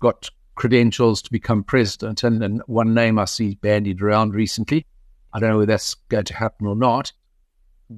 got 0.00 0.28
credentials 0.56 1.22
to 1.22 1.32
become 1.32 1.64
president. 1.64 2.22
And, 2.22 2.42
and 2.42 2.62
one 2.66 2.92
name 2.92 3.18
I 3.18 3.24
see 3.24 3.54
bandied 3.54 4.02
around 4.02 4.34
recently. 4.34 4.84
I 5.32 5.40
don't 5.40 5.50
know 5.50 5.58
whether 5.58 5.72
that's 5.72 5.94
going 5.94 6.24
to 6.24 6.34
happen 6.34 6.66
or 6.66 6.76
not. 6.76 7.12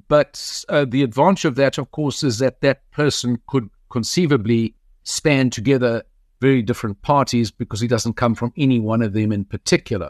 But 0.07 0.65
uh, 0.69 0.85
the 0.85 1.03
advantage 1.03 1.45
of 1.45 1.55
that, 1.55 1.77
of 1.77 1.91
course, 1.91 2.23
is 2.23 2.39
that 2.39 2.61
that 2.61 2.89
person 2.91 3.39
could 3.47 3.69
conceivably 3.89 4.75
span 5.03 5.49
together 5.49 6.03
very 6.41 6.61
different 6.61 7.01
parties 7.01 7.51
because 7.51 7.79
he 7.79 7.87
doesn't 7.87 8.13
come 8.13 8.35
from 8.35 8.51
any 8.57 8.79
one 8.79 9.01
of 9.01 9.13
them 9.13 9.31
in 9.31 9.45
particular. 9.45 10.09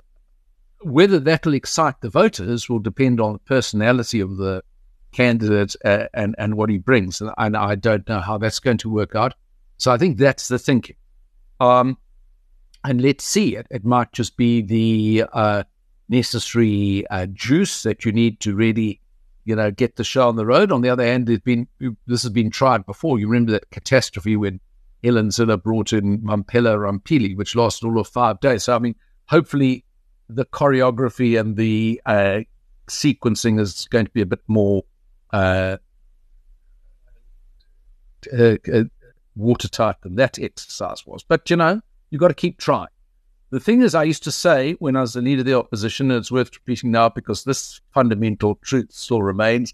Whether 0.82 1.20
that'll 1.20 1.54
excite 1.54 2.02
the 2.02 2.10
voters 2.10 2.70
will 2.70 2.80
depend 2.80 3.20
on 3.20 3.34
the 3.34 3.40
personality 3.40 4.20
of 4.20 4.38
the 4.38 4.64
candidate 5.12 5.76
uh, 5.86 6.08
and, 6.14 6.36
and 6.38 6.56
what 6.56 6.70
he 6.70 6.78
brings. 6.78 7.22
And, 7.22 7.32
and, 7.38 7.56
I 7.56 7.76
don't 7.76 8.08
know 8.10 8.20
how 8.20 8.38
that's 8.38 8.60
going 8.60 8.78
to 8.80 8.90
work 8.90 9.16
out. 9.16 9.34
So 9.78 9.92
I 9.92 9.98
think 9.98 10.18
that's 10.18 10.48
the 10.48 10.60
thinking. 10.60 10.98
Um, 11.60 11.98
and 12.84 13.02
let's 13.02 13.26
see, 13.26 13.56
it, 13.56 13.68
it 13.72 13.86
might 13.86 14.12
just 14.12 14.38
be 14.38 14.62
the 14.62 15.26
uh, 15.32 15.64
necessary 16.10 17.06
uh, 17.08 17.26
juice 17.28 17.84
that 17.84 18.06
you 18.06 18.12
need 18.12 18.40
to 18.42 18.56
really, 18.56 19.02
you 19.44 19.56
know, 19.56 19.72
get 19.72 19.96
the 19.96 20.04
show 20.04 20.28
on 20.28 20.36
the 20.36 20.46
road. 20.46 20.72
On 20.72 20.82
the 20.82 20.90
other 20.90 21.06
hand, 21.06 21.28
there's 21.28 21.40
been 21.40 21.68
this 22.08 22.24
has 22.24 22.32
been 22.32 22.50
tried 22.50 22.86
before. 22.86 23.20
You 23.20 23.28
remember 23.28 23.52
that 23.54 23.70
catastrophe 23.72 24.36
when 24.36 24.60
Helen 25.04 25.30
Zille 25.30 25.62
brought 25.62 25.94
in 25.94 26.20
Mamphela 26.22 26.78
Ramphele, 26.78 27.38
which 27.38 27.56
lasted 27.56 27.86
all 27.86 28.00
of 28.00 28.08
five 28.08 28.40
days. 28.40 28.64
So, 28.64 28.76
I 28.76 28.80
mean, 28.80 28.96
hopefully 29.28 29.86
the 30.30 30.46
choreography 30.46 31.40
and 31.40 31.56
the 31.56 32.02
uh, 32.06 32.40
sequencing 32.88 33.60
is 33.60 33.88
going 33.90 34.06
to 34.06 34.12
be 34.12 34.22
a 34.22 34.26
bit 34.26 34.42
more 34.48 34.84
uh, 35.32 35.78
uh, 38.34 38.56
uh 38.74 38.84
watertight 39.36 40.02
than 40.02 40.16
that 40.16 40.40
exercise 40.40 41.06
was. 41.06 41.24
But, 41.24 41.50
you 41.50 41.56
know, 41.56 41.82
you've 42.10 42.22
got 42.22 42.30
to 42.30 42.34
keep 42.34 42.58
trying. 42.58 42.88
The 43.56 43.62
thing 43.62 43.82
is, 43.82 43.96
I 43.96 44.04
used 44.04 44.24
to 44.24 44.34
say 44.34 44.74
when 44.80 44.98
I 44.98 45.02
was 45.02 45.14
the 45.14 45.22
leader 45.22 45.40
of 45.40 45.46
the 45.46 45.58
opposition, 45.58 46.12
and 46.12 46.20
it's 46.20 46.30
worth 46.30 46.54
repeating 46.54 46.92
now 46.92 47.08
because 47.08 47.46
this 47.46 47.80
fundamental 47.94 48.56
truth 48.56 48.92
still 48.92 49.24
remains 49.24 49.74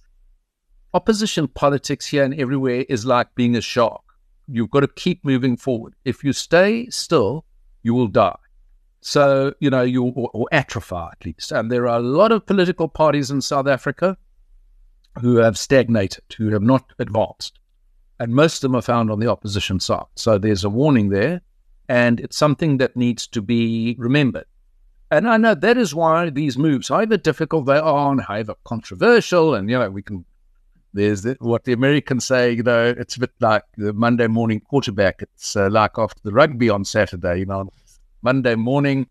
opposition 0.94 1.48
politics 1.48 2.06
here 2.06 2.24
and 2.24 2.40
everywhere 2.40 2.86
is 2.90 3.06
like 3.06 3.34
being 3.34 3.56
a 3.56 3.62
shark 3.62 4.02
you've 4.48 4.70
got 4.70 4.82
to 4.82 4.88
keep 4.88 5.24
moving 5.24 5.58
forward. 5.58 5.96
If 6.06 6.24
you 6.24 6.34
stay 6.34 6.90
still, 6.90 7.46
you 7.84 7.94
will 7.94 8.08
die. 8.08 8.38
So, 9.02 9.54
you 9.60 9.70
know, 9.70 9.82
you 9.82 10.04
or, 10.04 10.30
or 10.34 10.48
atrophy 10.52 10.96
at 10.96 11.26
least. 11.26 11.52
And 11.52 11.72
there 11.72 11.88
are 11.88 11.98
a 11.98 12.04
lot 12.04 12.32
of 12.32 12.46
political 12.46 12.88
parties 12.88 13.32
in 13.32 13.42
South 13.42 13.68
Africa 13.68 14.18
who 15.22 15.38
have 15.38 15.58
stagnated, 15.58 16.24
who 16.38 16.50
have 16.50 16.62
not 16.62 16.94
advanced. 17.00 17.60
And 18.20 18.36
most 18.36 18.58
of 18.58 18.70
them 18.70 18.76
are 18.76 18.84
found 18.84 19.10
on 19.10 19.20
the 19.20 19.32
opposition 19.32 19.80
side. 19.80 20.06
So 20.16 20.38
there's 20.38 20.64
a 20.64 20.70
warning 20.70 21.10
there. 21.10 21.42
And 21.92 22.22
it's 22.22 22.38
something 22.38 22.78
that 22.78 22.96
needs 22.96 23.28
to 23.28 23.42
be 23.42 23.98
remembered. 24.00 24.46
And 25.12 25.28
I 25.28 25.36
know 25.36 25.56
that 25.56 25.78
is 25.78 25.94
why 25.94 26.30
these 26.30 26.58
moves, 26.58 26.88
however 26.88 27.18
difficult 27.18 27.66
they 27.66 27.78
are 27.78 28.12
and 28.14 28.22
however 28.22 28.56
controversial, 28.64 29.56
and, 29.56 29.70
you 29.70 29.78
know, 29.78 29.90
we 29.90 30.02
can 30.02 30.24
there's 30.94 31.22
the, 31.24 31.36
what 31.40 31.66
the 31.66 31.74
Americans 31.74 32.26
say, 32.26 32.54
you 32.54 32.64
know, 32.64 32.94
it's 32.98 33.18
a 33.18 33.20
bit 33.20 33.32
like 33.42 33.64
the 33.78 33.92
Monday 33.92 34.28
morning 34.28 34.62
quarterback. 34.62 35.22
It's 35.22 35.56
uh, 35.56 35.70
like 35.70 35.98
after 35.98 36.22
the 36.24 36.32
rugby 36.32 36.70
on 36.70 36.86
Saturday, 36.86 37.40
you 37.40 37.46
know, 37.46 37.70
Monday 38.22 38.56
morning, 38.56 39.08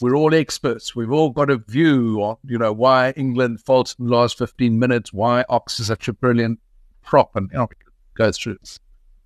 we're 0.00 0.16
all 0.16 0.34
experts. 0.34 0.96
We've 0.96 1.12
all 1.12 1.30
got 1.30 1.50
a 1.50 1.58
view 1.58 2.18
on, 2.22 2.36
you 2.46 2.58
know, 2.58 2.72
why 2.72 3.10
England 3.10 3.60
falls 3.60 3.94
in 3.98 4.06
the 4.06 4.12
last 4.12 4.38
15 4.38 4.78
minutes, 4.78 5.12
why 5.12 5.44
Ox 5.50 5.80
is 5.80 5.88
such 5.88 6.08
a 6.08 6.14
brilliant 6.14 6.60
prop, 7.02 7.36
and 7.36 7.50
you 7.52 7.58
know, 7.58 7.68
goes 8.14 8.38
through 8.38 8.56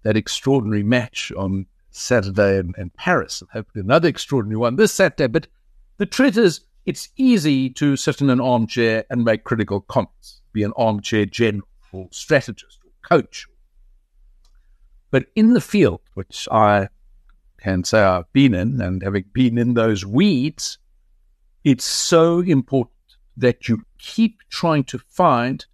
that 0.02 0.16
extraordinary 0.16 0.82
match 0.82 1.32
on 1.36 1.66
Saturday 1.96 2.58
in, 2.58 2.74
in 2.78 2.90
Paris, 2.90 3.40
and 3.40 3.50
hopefully 3.50 3.82
another 3.82 4.08
extraordinary 4.08 4.58
one 4.58 4.76
this 4.76 4.92
Saturday. 4.92 5.26
But 5.28 5.48
the 5.98 6.06
truth 6.06 6.36
is, 6.36 6.60
it's 6.84 7.08
easy 7.16 7.70
to 7.70 7.96
sit 7.96 8.20
in 8.20 8.30
an 8.30 8.40
armchair 8.40 9.04
and 9.10 9.24
make 9.24 9.44
critical 9.44 9.80
comments, 9.80 10.40
be 10.52 10.62
an 10.62 10.72
armchair 10.76 11.26
general 11.26 11.66
or 11.92 12.08
strategist 12.12 12.78
or 12.84 12.90
coach. 13.02 13.46
But 15.10 15.26
in 15.34 15.54
the 15.54 15.60
field, 15.60 16.00
which 16.14 16.48
I 16.52 16.88
can 17.58 17.84
say 17.84 18.02
I've 18.02 18.32
been 18.32 18.54
in, 18.54 18.80
and 18.80 19.02
having 19.02 19.24
been 19.32 19.58
in 19.58 19.74
those 19.74 20.04
weeds, 20.04 20.78
it's 21.64 21.84
so 21.84 22.40
important 22.40 22.92
that 23.36 23.68
you 23.68 23.84
keep 23.98 24.40
trying 24.50 24.84
to 24.84 24.98
find 24.98 25.64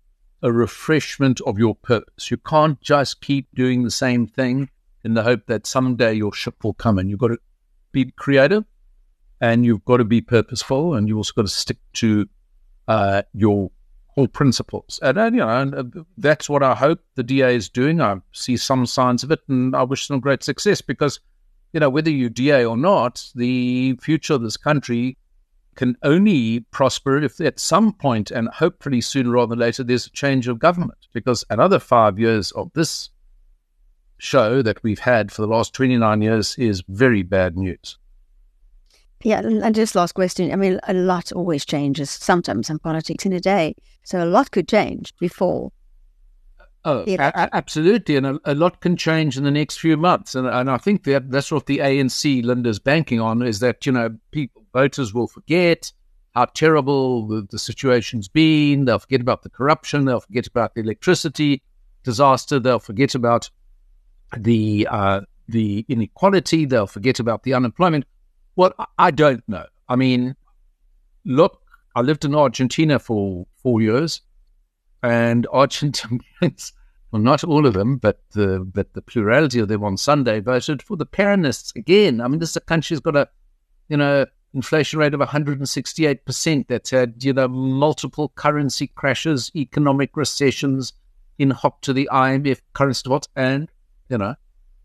a 0.42 0.52
refreshment 0.52 1.40
of 1.42 1.58
your 1.58 1.74
purpose. 1.74 2.30
You 2.30 2.36
can't 2.38 2.80
just 2.80 3.20
keep 3.20 3.48
doing 3.54 3.82
the 3.82 3.90
same 3.90 4.26
thing 4.26 4.70
in 5.04 5.14
the 5.14 5.22
hope 5.22 5.46
that 5.46 5.66
someday 5.66 6.12
your 6.12 6.32
ship 6.32 6.62
will 6.62 6.74
come. 6.74 6.98
And 6.98 7.10
you've 7.10 7.18
got 7.18 7.28
to 7.28 7.38
be 7.92 8.10
creative 8.12 8.64
and 9.40 9.64
you've 9.64 9.84
got 9.84 9.98
to 9.98 10.04
be 10.04 10.20
purposeful 10.20 10.94
and 10.94 11.08
you've 11.08 11.18
also 11.18 11.32
got 11.34 11.42
to 11.42 11.48
stick 11.48 11.78
to 11.94 12.28
uh, 12.88 13.22
your 13.34 13.70
core 14.14 14.28
principles. 14.28 15.00
And, 15.02 15.18
uh, 15.18 15.24
you 15.24 15.38
know, 15.38 15.48
and, 15.48 15.74
uh, 15.74 16.02
that's 16.18 16.48
what 16.48 16.62
I 16.62 16.74
hope 16.74 17.00
the 17.14 17.22
DA 17.22 17.56
is 17.56 17.68
doing. 17.68 18.00
I 18.00 18.16
see 18.32 18.56
some 18.56 18.86
signs 18.86 19.22
of 19.22 19.30
it 19.30 19.40
and 19.48 19.74
I 19.74 19.82
wish 19.82 20.08
them 20.08 20.20
great 20.20 20.42
success 20.42 20.80
because, 20.80 21.20
you 21.72 21.80
know, 21.80 21.90
whether 21.90 22.10
you're 22.10 22.30
DA 22.30 22.64
or 22.64 22.76
not, 22.76 23.24
the 23.34 23.96
future 24.00 24.34
of 24.34 24.42
this 24.42 24.56
country 24.56 25.16
can 25.74 25.96
only 26.02 26.60
prosper 26.70 27.18
if 27.22 27.40
at 27.40 27.58
some 27.58 27.92
point, 27.94 28.30
and 28.30 28.48
hopefully 28.48 29.00
sooner 29.00 29.30
rather 29.30 29.50
than 29.50 29.58
later, 29.58 29.82
there's 29.82 30.06
a 30.06 30.10
change 30.10 30.48
of 30.48 30.58
government. 30.58 30.98
Because 31.12 31.44
another 31.50 31.78
five 31.78 32.18
years 32.18 32.50
of 32.52 32.70
this 32.74 33.10
show 34.22 34.62
that 34.62 34.82
we've 34.84 35.00
had 35.00 35.32
for 35.32 35.42
the 35.42 35.48
last 35.48 35.74
29 35.74 36.22
years 36.22 36.56
is 36.56 36.82
very 36.88 37.22
bad 37.22 37.56
news. 37.56 37.98
Yeah, 39.24 39.40
and 39.40 39.74
just 39.74 39.94
last 39.94 40.12
question. 40.12 40.52
I 40.52 40.56
mean, 40.56 40.80
a 40.84 40.94
lot 40.94 41.32
always 41.32 41.64
changes 41.64 42.10
sometimes 42.10 42.70
in 42.70 42.78
politics 42.78 43.24
in 43.24 43.32
a 43.32 43.40
day. 43.40 43.74
So 44.04 44.22
a 44.22 44.26
lot 44.26 44.50
could 44.50 44.68
change 44.68 45.14
before. 45.18 45.70
Oh, 46.84 47.04
a- 47.06 47.54
absolutely. 47.54 48.16
And 48.16 48.26
a, 48.26 48.40
a, 48.44 48.54
lot 48.54 48.80
can 48.80 48.96
change 48.96 49.36
in 49.36 49.44
the 49.44 49.52
next 49.52 49.78
few 49.78 49.96
months. 49.96 50.34
And, 50.34 50.48
and 50.48 50.68
I 50.68 50.78
think 50.78 51.04
that 51.04 51.30
that's 51.30 51.52
what 51.52 51.66
the 51.66 51.78
ANC, 51.78 52.44
Linda's 52.44 52.80
banking 52.80 53.20
on 53.20 53.42
is 53.42 53.60
that, 53.60 53.86
you 53.86 53.92
know, 53.92 54.16
people, 54.32 54.64
voters 54.72 55.14
will 55.14 55.28
forget 55.28 55.92
how 56.34 56.46
terrible 56.46 57.28
the, 57.28 57.46
the 57.48 57.58
situation's 57.58 58.26
been. 58.26 58.86
They'll 58.86 58.98
forget 58.98 59.20
about 59.20 59.42
the 59.42 59.50
corruption. 59.50 60.04
They'll 60.04 60.20
forget 60.20 60.48
about 60.48 60.74
the 60.74 60.80
electricity 60.80 61.62
disaster. 62.02 62.58
They'll 62.58 62.80
forget 62.80 63.14
about 63.14 63.48
the 64.36 64.88
uh, 64.90 65.20
the 65.48 65.84
inequality. 65.88 66.64
They'll 66.64 66.86
forget 66.86 67.20
about 67.20 67.42
the 67.42 67.54
unemployment. 67.54 68.04
Well, 68.56 68.72
I 68.98 69.10
don't 69.10 69.42
know. 69.48 69.66
I 69.88 69.96
mean, 69.96 70.36
look, 71.24 71.60
I 71.94 72.00
lived 72.00 72.24
in 72.24 72.34
Argentina 72.34 72.98
for 72.98 73.46
four 73.56 73.80
years, 73.80 74.20
and 75.02 75.46
Argentinians, 75.52 76.72
well, 77.10 77.22
not 77.22 77.44
all 77.44 77.66
of 77.66 77.74
them, 77.74 77.96
but 77.96 78.20
the 78.32 78.60
but 78.60 78.92
the 78.94 79.02
plurality 79.02 79.58
of 79.58 79.68
them 79.68 79.84
on 79.84 79.96
Sunday 79.96 80.40
voted 80.40 80.82
for 80.82 80.96
the 80.96 81.06
Peronists 81.06 81.74
again. 81.76 82.20
I 82.20 82.28
mean, 82.28 82.40
this 82.40 82.56
country's 82.66 83.00
got 83.00 83.16
a, 83.16 83.28
you 83.88 83.96
know, 83.96 84.26
inflation 84.54 84.98
rate 84.98 85.14
of 85.14 85.20
168 85.20 86.24
percent. 86.24 86.68
That's 86.68 86.90
had 86.90 87.22
you 87.22 87.32
know 87.32 87.48
multiple 87.48 88.32
currency 88.34 88.88
crashes, 88.88 89.50
economic 89.54 90.16
recessions, 90.16 90.92
in 91.38 91.50
hop 91.50 91.82
to 91.82 91.92
the 91.92 92.08
IMF 92.12 92.60
currency 92.72 93.02
defaults, 93.04 93.28
and 93.36 93.68
you 94.12 94.18
know, 94.18 94.34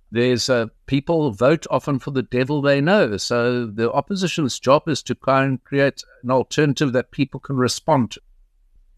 there's 0.09 0.49
uh, 0.49 0.67
people 0.85 1.31
vote 1.31 1.67
often 1.69 1.99
for 1.99 2.11
the 2.11 2.23
devil 2.23 2.61
they 2.61 2.79
know. 2.79 3.17
So 3.17 3.65
the 3.65 3.91
opposition's 3.91 4.57
job 4.57 4.87
is 4.87 5.03
to 5.03 5.15
try 5.15 5.43
and 5.43 5.61
create 5.65 6.01
an 6.23 6.31
alternative 6.31 6.93
that 6.93 7.11
people 7.11 7.41
can 7.41 7.57
respond 7.57 8.11
to. 8.11 8.21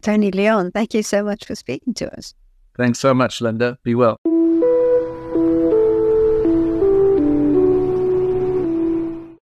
Tony 0.02 0.30
Leon, 0.30 0.70
thank 0.70 0.94
you 0.94 1.02
so 1.02 1.22
much 1.22 1.44
for 1.44 1.56
speaking 1.56 1.92
to 1.94 2.16
us. 2.16 2.32
Thanks 2.76 3.00
so 3.00 3.12
much, 3.12 3.40
Linda. 3.40 3.76
Be 3.82 3.94
well. 3.96 4.16